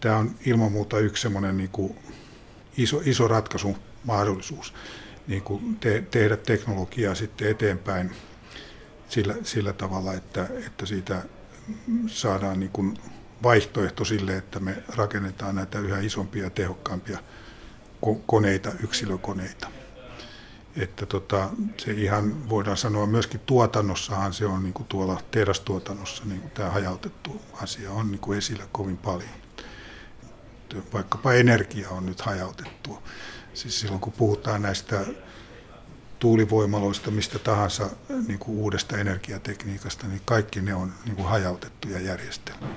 tämä 0.01 0.16
on 0.16 0.35
ilman 0.46 0.72
muuta 0.72 0.98
yksi 0.98 1.22
semmoinen 1.22 1.57
niin 1.57 1.70
kuin 1.70 1.98
iso, 2.77 3.01
iso 3.05 3.29
ratkaisun 3.29 3.77
mahdollisuus 4.05 4.75
niin 5.27 5.42
kuin 5.42 5.77
te, 5.77 6.05
tehdä 6.11 6.37
teknologiaa 6.37 7.14
sitten 7.14 7.51
eteenpäin 7.51 8.11
sillä, 9.09 9.35
sillä 9.42 9.72
tavalla, 9.72 10.14
että, 10.14 10.48
että 10.66 10.87
siitä 10.87 11.22
saadaan 12.07 12.61
niin 12.61 12.72
kuin 12.72 12.98
vaihtoehto 13.42 14.05
sille, 14.05 14.37
että 14.37 14.61
me 14.61 14.83
rakennetaan 14.96 15.55
näitä 15.55 15.79
yhä 15.79 15.98
isompia 15.98 16.44
ja 16.44 16.51
tehokkaampia 16.51 17.18
koneita, 18.27 18.72
yksilökoneita 18.83 19.68
että 20.76 21.06
tota, 21.06 21.48
se 21.76 21.92
ihan 21.92 22.48
voidaan 22.48 22.76
sanoa 22.76 23.06
myöskin 23.06 23.40
tuotannossahan 23.46 24.32
se 24.32 24.46
on 24.46 24.62
niin 24.62 24.72
kuin 24.72 24.87
tuolla 24.87 25.20
terästuotannossa 25.30 26.24
niin 26.24 26.40
kuin 26.40 26.50
tämä 26.50 26.70
hajautettu 26.70 27.42
asia 27.62 27.90
on 27.90 28.11
niin 28.11 28.20
kuin 28.20 28.38
esillä 28.38 28.64
kovin 28.72 28.96
paljon. 28.96 29.30
Vaikkapa 30.92 31.32
energia 31.32 31.90
on 31.90 32.06
nyt 32.06 32.20
hajautettu. 32.20 33.02
Siis 33.54 33.80
silloin 33.80 34.00
kun 34.00 34.12
puhutaan 34.12 34.62
näistä 34.62 35.04
tuulivoimaloista, 36.18 37.11
mistä 37.11 37.38
tahansa 37.38 37.90
niin 38.28 38.38
kuin 38.38 38.58
uudesta 38.58 38.98
energiatekniikasta, 38.98 40.06
niin 40.06 40.22
kaikki 40.24 40.61
ne 40.61 40.74
on 40.74 40.92
niin 41.04 41.16
kuin 41.16 41.28
hajautettuja 41.28 42.00
järjestelmiä. 42.00 42.68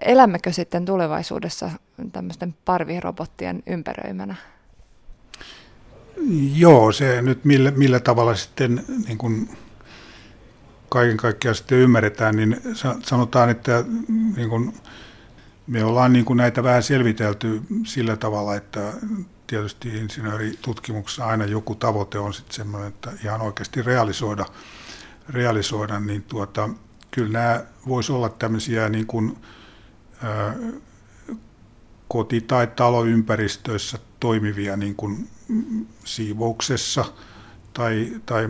Elämmekö 0.00 0.52
sitten 0.52 0.84
tulevaisuudessa 0.84 1.70
tämmöisten 2.12 2.54
parvirobottien 2.64 3.62
ympäröimänä? 3.66 4.34
Joo, 6.54 6.92
se 6.92 7.22
nyt 7.22 7.44
millä, 7.44 7.70
millä 7.70 8.00
tavalla 8.00 8.34
sitten 8.34 8.84
niin 9.06 9.18
kuin 9.18 9.50
kaiken 10.88 11.16
kaikkiaan 11.16 11.54
sitten 11.54 11.78
ymmärretään, 11.78 12.36
niin 12.36 12.60
sanotaan, 13.02 13.50
että 13.50 13.84
niin 14.36 14.48
kuin 14.48 14.74
me 15.66 15.84
ollaan 15.84 16.12
niin 16.12 16.24
kuin 16.24 16.36
näitä 16.36 16.62
vähän 16.62 16.82
selvitelty 16.82 17.62
sillä 17.84 18.16
tavalla, 18.16 18.56
että 18.56 18.92
tietysti 19.46 19.88
insinööritutkimuksessa 19.88 21.26
aina 21.26 21.44
joku 21.44 21.74
tavoite 21.74 22.18
on 22.18 22.34
sitten 22.34 22.54
semmoinen, 22.54 22.88
että 22.88 23.12
ihan 23.24 23.40
oikeasti 23.40 23.82
realisoida, 23.82 24.46
realisoida 25.28 26.00
niin 26.00 26.22
tuota, 26.22 26.68
kyllä 27.10 27.32
nämä 27.32 27.64
voisi 27.88 28.12
olla 28.12 28.28
tämmöisiä 28.28 28.88
niin 28.88 29.06
kuin, 29.06 29.36
ää, 30.22 30.54
koti- 32.08 32.40
tai 32.40 32.66
taloympäristöissä 32.66 33.98
toimivia 34.20 34.76
niin 34.76 34.96
kuin 34.96 35.28
siivouksessa 36.04 37.04
tai, 37.72 38.20
tai 38.26 38.48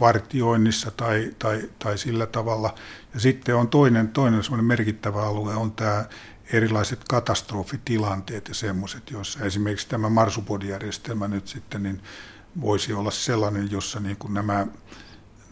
vartioinnissa 0.00 0.90
tai, 0.90 1.34
tai, 1.38 1.70
tai 1.78 1.98
sillä 1.98 2.26
tavalla. 2.26 2.74
Ja 3.14 3.20
sitten 3.20 3.56
on 3.56 3.68
toinen, 3.68 4.08
toinen 4.08 4.42
merkittävä 4.62 5.22
alue 5.22 5.54
on 5.54 5.72
tämä 5.72 6.04
erilaiset 6.52 7.00
katastrofitilanteet 7.08 8.48
ja 8.48 8.54
semmoiset, 8.54 9.10
joissa 9.10 9.44
esimerkiksi 9.44 9.88
tämä 9.88 10.08
marsupodijärjestelmä 10.08 11.28
nyt 11.28 11.48
sitten 11.48 11.82
niin 11.82 12.02
voisi 12.60 12.92
olla 12.92 13.10
sellainen, 13.10 13.70
jossa 13.70 14.00
niin 14.00 14.16
kuin 14.16 14.34
nämä, 14.34 14.66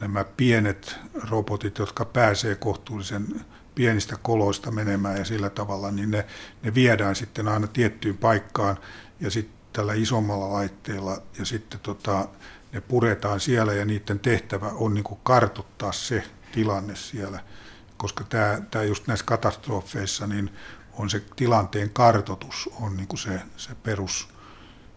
nämä 0.01 0.25
pienet 0.25 0.97
robotit, 1.31 1.79
jotka 1.79 2.05
pääsee 2.05 2.55
kohtuullisen 2.55 3.45
pienistä 3.75 4.17
koloista 4.23 4.71
menemään 4.71 5.17
ja 5.17 5.25
sillä 5.25 5.51
tavalla, 5.51 5.91
niin 5.91 6.11
ne, 6.11 6.27
ne 6.63 6.75
viedään 6.75 7.17
sitten 7.17 7.49
aina 7.49 7.67
tiettyyn 7.67 8.19
paikkaan 8.19 8.79
ja 9.21 9.31
sitten 9.31 9.54
tällä 9.75 9.95
isommalla 9.95 10.53
laitteella 10.53 11.23
ja 11.39 11.45
sitten 11.45 11.81
tota, 11.81 12.29
ne 12.73 12.81
puretaan 12.81 13.41
siellä 13.41 13.73
ja 13.73 13.85
niiden 13.85 14.19
tehtävä 14.19 14.67
on 14.67 14.95
niin 14.95 15.05
kuin 15.05 15.21
kartuttaa 15.23 15.93
se 15.93 16.25
tilanne 16.53 16.97
siellä, 16.97 17.41
koska 17.97 18.25
tämä, 18.25 18.61
tämä 18.71 18.85
just 18.85 19.07
näissä 19.07 19.27
katastrofeissa 19.27 20.27
niin 20.27 20.51
on 20.93 21.11
se 21.11 21.23
tilanteen 21.37 21.91
kartotus 21.91 22.71
on 22.81 22.97
niin 22.97 23.09
kuin 23.09 23.19
se, 23.19 23.41
se 23.57 23.75
perus, 23.75 24.29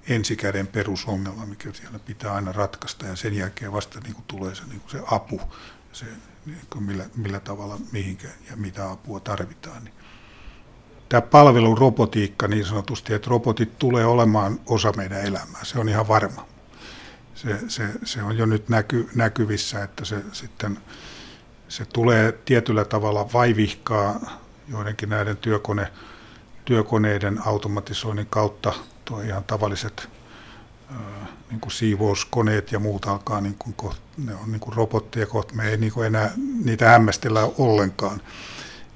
ensikäden 0.08 0.68
perusongelma, 0.68 1.46
mikä 1.46 1.74
siellä 1.74 2.00
pitää 2.00 2.34
aina 2.34 2.52
ratkaista 2.52 3.06
ja 3.06 3.16
sen 3.16 3.34
jälkeen 3.34 3.72
vasta 3.74 4.00
niin 4.00 4.14
kuin 4.14 4.26
tulee 4.28 4.56
se, 4.56 4.64
niin 4.64 4.80
kuin 4.80 4.92
se 4.92 5.02
apu, 5.12 5.42
se, 5.94 6.06
niin 6.46 6.62
kuin 6.70 6.84
millä, 6.84 7.06
millä 7.16 7.40
tavalla, 7.40 7.80
mihinkä 7.92 8.28
ja 8.50 8.58
mitä 8.58 8.92
apua 8.92 9.20
tarvitaan. 9.20 9.84
Niin 9.84 9.97
tämä 11.10 11.22
palvelurobotiikka 11.22 12.48
niin 12.48 12.66
sanotusti, 12.66 13.14
että 13.14 13.30
robotit 13.30 13.80
tulee 13.80 14.06
olemaan 14.06 14.60
osa 14.66 14.92
meidän 14.92 15.22
elämää. 15.22 15.64
Se 15.64 15.80
on 15.80 15.90
ihan 15.90 16.08
varma. 16.08 16.46
Se, 17.36 17.60
se, 17.68 17.84
se 18.04 18.24
on 18.24 18.38
jo 18.38 18.46
nyt 18.46 18.70
näky, 18.70 19.10
näkyvissä, 19.16 19.84
että 19.84 20.06
se 20.06 20.24
sitten 20.32 20.80
se 21.70 21.86
tulee 21.86 22.32
tietyllä 22.46 22.86
tavalla 22.86 23.30
vaivihkaa 23.34 24.40
joidenkin 24.68 25.10
näiden 25.10 25.38
työkone, 25.38 25.92
työkoneiden 26.66 27.48
automatisoinnin 27.48 28.28
kautta. 28.30 28.74
Tuo 29.06 29.22
ihan 29.22 29.44
tavalliset 29.44 30.10
niin 31.50 31.60
kuin 31.60 31.72
siivouskoneet 31.72 32.72
ja 32.72 32.80
muut 32.80 33.06
alkaa, 33.06 33.42
niin 33.42 33.56
kuin, 33.58 33.96
ne 34.18 34.36
on 34.36 34.52
niin 34.52 34.60
kuin 34.60 34.76
robotteja 34.76 35.26
kohta, 35.26 35.54
me 35.54 35.70
ei 35.70 35.78
niin 35.78 35.94
kuin 35.94 36.08
enää 36.08 36.32
niitä 36.64 36.90
hämmästellä 36.90 37.50
ollenkaan. 37.58 38.22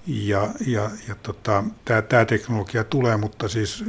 Ja, 0.07 0.49
ja, 0.67 0.89
ja 1.07 1.15
tota, 1.23 1.63
tämä 1.85 2.25
teknologia 2.25 2.83
tulee, 2.83 3.17
mutta 3.17 3.47
siis 3.47 3.83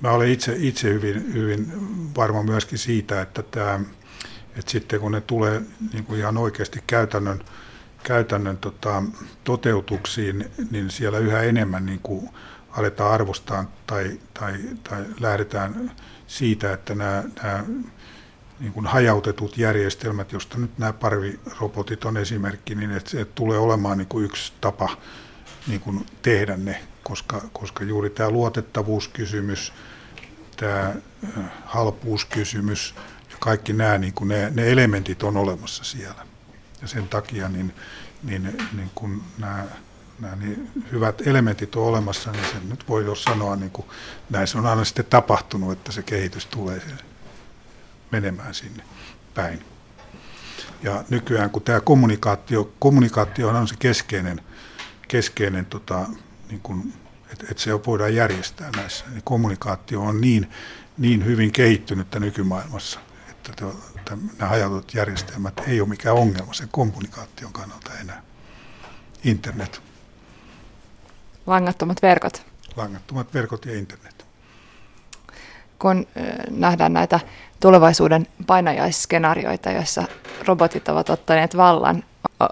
mä 0.00 0.10
olen 0.10 0.30
itse, 0.30 0.56
itse 0.58 0.92
hyvin, 0.92 1.34
hyvin 1.34 1.72
varma 2.16 2.42
myöskin 2.42 2.78
siitä, 2.78 3.22
että, 3.22 3.42
tämä, 3.42 3.80
että 4.56 4.70
sitten 4.70 5.00
kun 5.00 5.12
ne 5.12 5.20
tulee 5.20 5.62
niin 5.92 6.04
kuin 6.04 6.18
ihan 6.18 6.38
oikeasti 6.38 6.82
käytännön, 6.86 7.44
käytännön 8.02 8.58
tota, 8.58 9.02
toteutuksiin, 9.44 10.50
niin 10.70 10.90
siellä 10.90 11.18
yhä 11.18 11.42
enemmän 11.42 11.86
niin 11.86 12.00
kuin 12.02 12.28
aletaan 12.70 13.12
arvostaa 13.12 13.70
tai, 13.86 14.20
tai, 14.34 14.54
tai 14.88 15.04
lähdetään 15.20 15.90
siitä, 16.26 16.72
että 16.72 16.94
nämä 16.94 17.24
niin 18.60 18.72
kuin 18.72 18.86
hajautetut 18.86 19.58
järjestelmät, 19.58 20.32
josta 20.32 20.58
nyt 20.58 20.78
nämä 20.78 20.92
parvirobotit 20.92 22.04
on 22.04 22.16
esimerkki, 22.16 22.74
niin 22.74 22.90
että 22.90 23.10
se 23.10 23.24
tulee 23.24 23.58
olemaan 23.58 23.98
niin 23.98 24.08
kuin 24.08 24.24
yksi 24.24 24.52
tapa 24.60 24.88
niin 25.66 25.80
kuin 25.80 26.06
tehdä 26.22 26.56
ne, 26.56 26.80
koska, 27.02 27.42
koska 27.52 27.84
juuri 27.84 28.10
tämä 28.10 28.30
luotettavuuskysymys, 28.30 29.72
tämä 30.56 30.94
halpuuskysymys 31.64 32.94
ja 33.30 33.36
kaikki 33.40 33.72
nämä, 33.72 33.98
niin 33.98 34.12
kuin 34.12 34.28
ne, 34.28 34.50
ne 34.54 34.70
elementit 34.70 35.22
on 35.22 35.36
olemassa 35.36 35.84
siellä. 35.84 36.26
Ja 36.82 36.88
sen 36.88 37.08
takia 37.08 37.48
niin, 37.48 37.74
niin, 38.22 38.58
niin 38.76 38.90
kun 38.94 39.22
nämä, 39.38 39.64
nämä 40.20 40.36
niin 40.36 40.70
hyvät 40.92 41.26
elementit 41.26 41.76
on 41.76 41.82
olemassa, 41.82 42.32
niin 42.32 42.44
sen 42.44 42.68
nyt 42.68 42.88
voi 42.88 43.04
jo 43.04 43.14
sanoa, 43.14 43.56
niin 43.56 43.70
kuin 43.70 43.88
näissä 44.30 44.58
on 44.58 44.66
aina 44.66 44.84
sitten 44.84 45.04
tapahtunut, 45.04 45.72
että 45.72 45.92
se 45.92 46.02
kehitys 46.02 46.46
tulee 46.46 46.80
menemään 48.10 48.54
sinne 48.54 48.84
päin. 49.34 49.64
Ja 50.82 51.04
nykyään, 51.10 51.50
kun 51.50 51.62
tämä 51.62 51.80
kommunikaatio, 51.80 52.72
kommunikaatio 52.78 53.48
on 53.48 53.68
se 53.68 53.74
keskeinen, 53.78 54.40
keskeinen 55.08 55.66
tota, 55.66 56.06
niin 56.50 56.92
että 57.32 57.46
et 57.50 57.58
se 57.58 57.84
voidaan 57.86 58.14
järjestää 58.14 58.70
näissä, 58.76 59.04
niin 59.10 59.22
kommunikaatio 59.24 60.02
on 60.02 60.20
niin, 60.20 60.50
niin 60.98 61.24
hyvin 61.24 61.52
kehittynyttä 61.52 62.20
nykymaailmassa, 62.20 63.00
että 63.30 63.52
to, 63.56 63.80
nämä 64.38 64.48
hajautetut 64.48 64.94
järjestelmät 64.94 65.60
ei 65.66 65.80
ole 65.80 65.88
mikään 65.88 66.16
ongelma 66.16 66.52
sen 66.52 66.68
kommunikaation 66.70 67.52
kannalta 67.52 67.90
enää. 68.00 68.22
Internet. 69.24 69.82
Langattomat 71.46 72.02
verkot. 72.02 72.46
Langattomat 72.76 73.34
verkot 73.34 73.66
ja 73.66 73.78
internet. 73.78 74.26
Kun 75.78 76.06
nähdään 76.50 76.92
näitä 76.92 77.20
tulevaisuuden 77.60 78.26
painajaisskenaarioita, 78.46 79.70
joissa 79.70 80.04
robotit 80.46 80.88
ovat 80.88 81.10
ottaneet 81.10 81.56
vallan, 81.56 82.04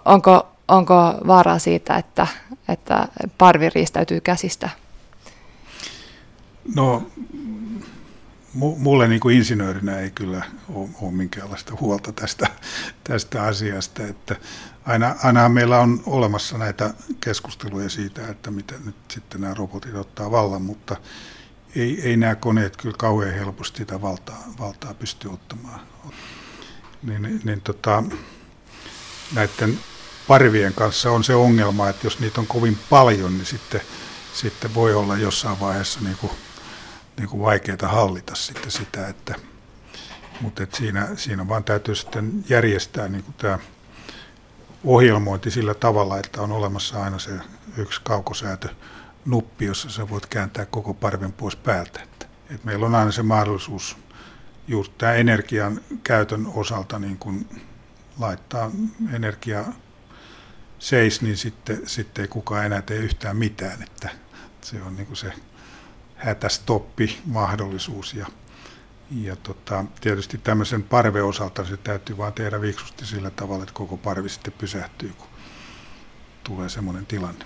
onko, 0.05 0.47
onko 0.69 0.95
vaaraa 1.27 1.59
siitä, 1.59 1.97
että, 1.97 2.27
että 2.69 3.09
parvi 3.39 3.71
riistäytyy 3.71 4.21
käsistä? 4.21 4.71
No 6.75 7.07
mulle 8.57 9.09
niin 9.09 9.21
kuin 9.21 9.37
insinöörinä 9.37 9.99
ei 9.99 10.11
kyllä 10.11 10.43
ole, 10.75 10.89
ole 11.01 11.13
minkäänlaista 11.13 11.73
huolta 11.81 12.13
tästä, 12.13 12.47
tästä 13.05 13.43
asiasta, 13.43 14.03
että 14.07 14.37
aina, 14.87 15.17
aina 15.23 15.49
meillä 15.49 15.79
on 15.79 16.03
olemassa 16.07 16.59
näitä 16.59 16.95
keskusteluja 17.21 17.89
siitä, 17.89 18.29
että 18.29 18.51
miten 18.51 18.79
nyt 18.85 18.97
sitten 19.09 19.41
nämä 19.41 19.55
robotit 19.55 19.95
ottaa 19.95 20.31
vallan, 20.31 20.63
mutta 20.63 20.97
ei, 21.77 22.01
ei 22.03 22.17
nämä 22.17 22.35
koneet 22.35 22.77
kyllä 22.77 22.95
kauhean 22.99 23.35
helposti 23.35 23.79
sitä 23.79 24.03
valtaa, 24.03 24.45
valtaa 24.59 24.95
pysty 24.95 25.29
ottamaan. 25.29 25.81
Niin, 27.03 27.41
niin, 27.45 27.61
tota, 27.61 28.03
näiden 29.35 29.79
parvien 30.29 30.75
kanssa 30.75 31.11
on 31.11 31.25
se 31.25 31.35
ongelma, 31.35 31.89
että 31.89 32.07
jos 32.07 32.21
niitä 32.21 32.41
on 32.41 32.47
kovin 32.47 32.79
paljon, 32.91 33.39
niin 33.39 33.47
sitten, 33.47 33.81
sitten 34.35 34.75
voi 34.75 34.95
olla 34.95 35.17
jossain 35.17 35.61
vaiheessa 35.61 36.01
niin 36.01 36.17
kuin 36.17 36.33
niin 37.17 37.29
kuin 37.29 37.43
vaikeaa 37.43 37.89
hallita 37.89 38.35
sitten 38.35 38.71
sitä, 38.71 39.09
että, 39.09 39.35
mutta 40.41 40.63
että 40.63 40.77
siinä, 40.77 41.09
siinä 41.17 41.49
vaan 41.49 41.65
täytyy 41.65 41.95
sitten 41.95 42.45
järjestää 42.49 43.09
niin 43.09 43.25
kuin 43.25 43.35
tämä 43.39 43.59
ohjelmointi 44.85 45.51
sillä 45.51 45.75
tavalla, 45.75 46.19
että 46.19 46.43
on 46.43 46.53
olemassa 46.53 47.03
aina 47.03 47.19
se 47.19 47.31
yksi 47.77 48.01
kaukosäätö 48.05 48.69
nuppi, 49.27 49.65
jossa 49.65 49.91
sä 49.91 50.09
voit 50.09 50.27
kääntää 50.27 50.67
koko 50.67 50.95
parven 50.95 51.33
pois 51.33 51.57
päältä. 51.57 52.03
Että, 52.03 52.27
että 52.51 52.67
meillä 52.67 52.87
on 52.87 52.95
aina 52.95 53.13
se 53.13 53.23
mahdollisuus 53.23 53.97
juuri 54.69 54.91
tämä 54.99 55.13
energian 55.13 55.81
käytön 56.05 56.47
osalta 56.55 56.99
niin 56.99 57.19
kun 57.19 57.47
laittaa 58.19 58.71
energia 59.13 59.65
seis, 60.79 61.23
niin 61.23 61.37
sitten, 61.37 61.81
sitten 61.89 62.23
ei 62.23 62.29
kukaan 62.29 62.67
enää 62.67 62.83
tee 62.83 62.97
yhtään 62.97 63.37
mitään. 63.37 63.83
Että 63.83 64.11
se 64.61 64.83
on 64.83 64.97
niin 64.97 65.17
se 65.17 65.33
hätästoppi-mahdollisuus. 66.17 68.15
Ja, 68.15 68.27
ja 69.11 69.37
tota, 69.37 69.85
tietysti 70.01 70.39
tämmöisen 70.39 70.83
parven 70.83 71.25
osalta 71.25 71.65
se 71.65 71.77
täytyy 71.77 72.17
vaan 72.17 72.33
tehdä 72.33 72.61
viksusti 72.61 73.07
sillä 73.07 73.31
tavalla, 73.31 73.63
että 73.63 73.75
koko 73.75 73.97
parvi 73.97 74.29
sitten 74.29 74.53
pysähtyy, 74.59 75.13
kun 75.19 75.29
tulee 76.45 76.69
semmoinen 76.69 77.07
tilanne. 77.07 77.45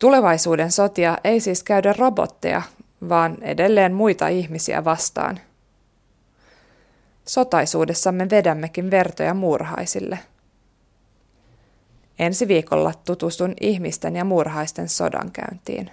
Tulevaisuuden 0.00 0.72
sotia 0.72 1.18
ei 1.24 1.40
siis 1.40 1.62
käydä 1.62 1.94
robotteja, 1.98 2.62
vaan 3.08 3.42
edelleen 3.42 3.94
muita 3.94 4.28
ihmisiä 4.28 4.84
vastaan. 4.84 5.40
Sotaisuudessamme 7.24 8.30
vedämmekin 8.30 8.90
vertoja 8.90 9.34
muurhaisille. 9.34 10.18
Ensi 12.18 12.48
viikolla 12.48 12.92
tutustun 13.04 13.54
ihmisten 13.60 14.16
ja 14.16 14.24
muurhaisten 14.24 14.88
sodankäyntiin. 14.88 15.90